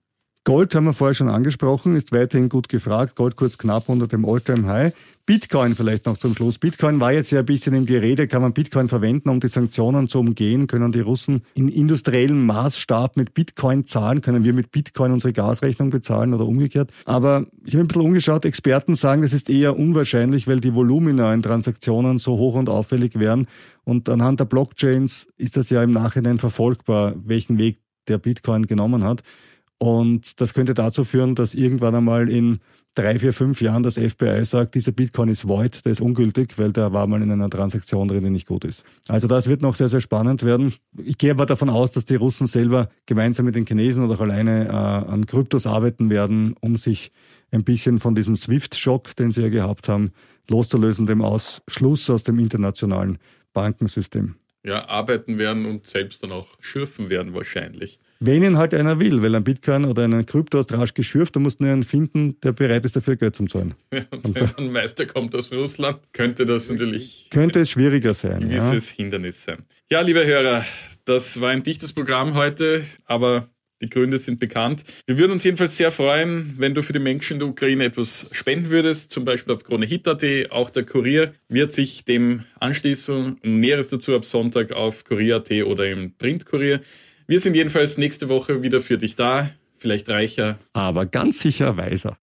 Gold 0.46 0.76
haben 0.76 0.84
wir 0.84 0.92
vorher 0.92 1.12
schon 1.12 1.28
angesprochen, 1.28 1.96
ist 1.96 2.12
weiterhin 2.12 2.48
gut 2.48 2.68
gefragt. 2.68 3.16
Goldkurs 3.16 3.58
knapp 3.58 3.88
unter 3.88 4.06
dem 4.06 4.24
Alltime 4.24 4.68
high 4.68 4.94
Bitcoin 5.26 5.74
vielleicht 5.74 6.06
noch 6.06 6.18
zum 6.18 6.36
Schluss. 6.36 6.58
Bitcoin 6.58 7.00
war 7.00 7.12
jetzt 7.12 7.32
ja 7.32 7.40
ein 7.40 7.46
bisschen 7.46 7.74
im 7.74 7.84
Gerede. 7.84 8.28
Kann 8.28 8.42
man 8.42 8.52
Bitcoin 8.52 8.86
verwenden, 8.86 9.28
um 9.28 9.40
die 9.40 9.48
Sanktionen 9.48 10.06
zu 10.06 10.20
umgehen? 10.20 10.68
Können 10.68 10.92
die 10.92 11.00
Russen 11.00 11.42
in 11.54 11.68
industriellem 11.68 12.46
Maßstab 12.46 13.16
mit 13.16 13.34
Bitcoin 13.34 13.86
zahlen? 13.86 14.20
Können 14.20 14.44
wir 14.44 14.52
mit 14.52 14.70
Bitcoin 14.70 15.10
unsere 15.10 15.32
Gasrechnung 15.32 15.90
bezahlen 15.90 16.32
oder 16.32 16.46
umgekehrt? 16.46 16.92
Aber 17.06 17.46
ich 17.64 17.74
habe 17.74 17.82
ein 17.82 17.88
bisschen 17.88 18.02
umgeschaut. 18.02 18.44
Experten 18.44 18.94
sagen, 18.94 19.22
das 19.22 19.32
ist 19.32 19.50
eher 19.50 19.76
unwahrscheinlich, 19.76 20.46
weil 20.46 20.60
die 20.60 20.74
Volumina 20.74 21.34
in 21.34 21.42
Transaktionen 21.42 22.18
so 22.18 22.38
hoch 22.38 22.54
und 22.54 22.68
auffällig 22.68 23.18
wären. 23.18 23.48
Und 23.82 24.08
anhand 24.08 24.38
der 24.38 24.44
Blockchains 24.44 25.26
ist 25.38 25.56
das 25.56 25.70
ja 25.70 25.82
im 25.82 25.90
Nachhinein 25.90 26.38
verfolgbar, 26.38 27.16
welchen 27.16 27.58
Weg 27.58 27.80
der 28.06 28.18
Bitcoin 28.18 28.66
genommen 28.66 29.02
hat. 29.02 29.24
Und 29.78 30.40
das 30.40 30.54
könnte 30.54 30.74
dazu 30.74 31.04
führen, 31.04 31.34
dass 31.34 31.54
irgendwann 31.54 31.94
einmal 31.94 32.30
in 32.30 32.60
drei, 32.94 33.18
vier, 33.18 33.34
fünf 33.34 33.60
Jahren 33.60 33.82
das 33.82 33.98
FBI 33.98 34.44
sagt, 34.44 34.74
dieser 34.74 34.90
Bitcoin 34.90 35.28
ist 35.28 35.46
void, 35.46 35.84
der 35.84 35.92
ist 35.92 36.00
ungültig, 36.00 36.58
weil 36.58 36.72
der 36.72 36.92
war 36.92 37.06
mal 37.06 37.22
in 37.22 37.30
einer 37.30 37.50
Transaktion 37.50 38.08
drin, 38.08 38.24
die 38.24 38.30
nicht 38.30 38.46
gut 38.46 38.64
ist. 38.64 38.84
Also 39.06 39.28
das 39.28 39.48
wird 39.48 39.60
noch 39.60 39.74
sehr, 39.74 39.88
sehr 39.88 40.00
spannend 40.00 40.42
werden. 40.44 40.74
Ich 41.04 41.18
gehe 41.18 41.30
aber 41.30 41.44
davon 41.44 41.68
aus, 41.68 41.92
dass 41.92 42.06
die 42.06 42.16
Russen 42.16 42.46
selber 42.46 42.88
gemeinsam 43.04 43.44
mit 43.44 43.54
den 43.54 43.66
Chinesen 43.66 44.02
oder 44.02 44.14
auch 44.14 44.20
alleine 44.20 44.68
äh, 44.68 44.70
an 44.70 45.26
Kryptos 45.26 45.66
arbeiten 45.66 46.08
werden, 46.08 46.54
um 46.60 46.76
sich 46.76 47.12
ein 47.50 47.64
bisschen 47.64 47.98
von 47.98 48.14
diesem 48.14 48.34
SWIFT-Schock, 48.34 49.14
den 49.14 49.30
sie 49.30 49.42
ja 49.42 49.48
gehabt 49.50 49.88
haben, 49.88 50.12
loszulösen, 50.48 51.06
dem 51.06 51.20
Ausschluss 51.20 52.08
aus 52.08 52.22
dem 52.22 52.38
internationalen 52.38 53.18
Bankensystem. 53.52 54.36
Ja, 54.66 54.88
arbeiten 54.88 55.38
werden 55.38 55.64
und 55.64 55.86
selbst 55.86 56.22
dann 56.22 56.32
auch 56.32 56.48
schürfen 56.60 57.08
werden 57.08 57.34
wahrscheinlich. 57.34 58.00
Wenn 58.18 58.42
ihn 58.42 58.56
halt 58.56 58.72
einer 58.72 58.98
will, 58.98 59.22
weil 59.22 59.34
ein 59.34 59.44
Bitcoin 59.44 59.84
oder 59.84 60.04
einen 60.04 60.24
Krypto 60.24 60.58
hast 60.58 60.72
rasch 60.72 60.94
geschürft, 60.94 61.36
dann 61.36 61.42
musst 61.42 61.60
du 61.60 61.64
einen 61.64 61.82
finden, 61.82 62.40
der 62.40 62.52
bereit 62.52 62.84
ist, 62.84 62.96
dafür 62.96 63.16
Geld 63.16 63.36
zu 63.36 63.44
zahlen. 63.46 63.74
Ja, 63.92 64.04
und 64.10 64.34
wenn 64.34 64.56
ein 64.56 64.72
Meister 64.72 65.06
kommt 65.06 65.34
aus 65.34 65.52
Russland, 65.52 65.98
könnte 66.12 66.44
das 66.44 66.68
natürlich. 66.68 67.28
Könnte 67.30 67.60
es 67.60 67.70
schwieriger 67.70 68.14
sein. 68.14 68.42
Ein 68.42 68.48
gewisses 68.48 68.90
ja. 68.90 68.96
Hindernis 68.96 69.44
sein. 69.44 69.64
Ja, 69.90 70.00
liebe 70.00 70.26
Hörer, 70.26 70.64
das 71.04 71.40
war 71.40 71.50
ein 71.50 71.62
dichtes 71.62 71.92
Programm 71.92 72.34
heute, 72.34 72.84
aber 73.04 73.48
Die 73.82 73.90
Gründe 73.90 74.18
sind 74.18 74.38
bekannt. 74.38 74.84
Wir 75.06 75.18
würden 75.18 75.32
uns 75.32 75.44
jedenfalls 75.44 75.76
sehr 75.76 75.90
freuen, 75.90 76.54
wenn 76.56 76.74
du 76.74 76.82
für 76.82 76.94
die 76.94 76.98
Menschen 76.98 77.34
in 77.34 77.38
der 77.40 77.48
Ukraine 77.48 77.84
etwas 77.84 78.26
spenden 78.32 78.70
würdest, 78.70 79.10
zum 79.10 79.24
Beispiel 79.26 79.52
auf 79.52 79.64
KroneHit.at. 79.64 80.24
Auch 80.50 80.70
der 80.70 80.84
Kurier 80.84 81.34
wird 81.48 81.72
sich 81.72 82.04
dem 82.04 82.44
anschließen. 82.58 83.38
Näheres 83.42 83.88
dazu 83.88 84.14
ab 84.14 84.24
Sonntag 84.24 84.72
auf 84.72 85.04
Kurier.at 85.04 85.50
oder 85.50 85.90
im 85.90 86.16
Printkurier. 86.16 86.80
Wir 87.26 87.40
sind 87.40 87.54
jedenfalls 87.54 87.98
nächste 87.98 88.28
Woche 88.28 88.62
wieder 88.62 88.80
für 88.80 88.96
dich 88.96 89.14
da. 89.16 89.50
Vielleicht 89.78 90.08
reicher. 90.08 90.58
Aber 90.72 91.04
ganz 91.04 91.40
sicher 91.40 91.76
weiser. 91.76 92.16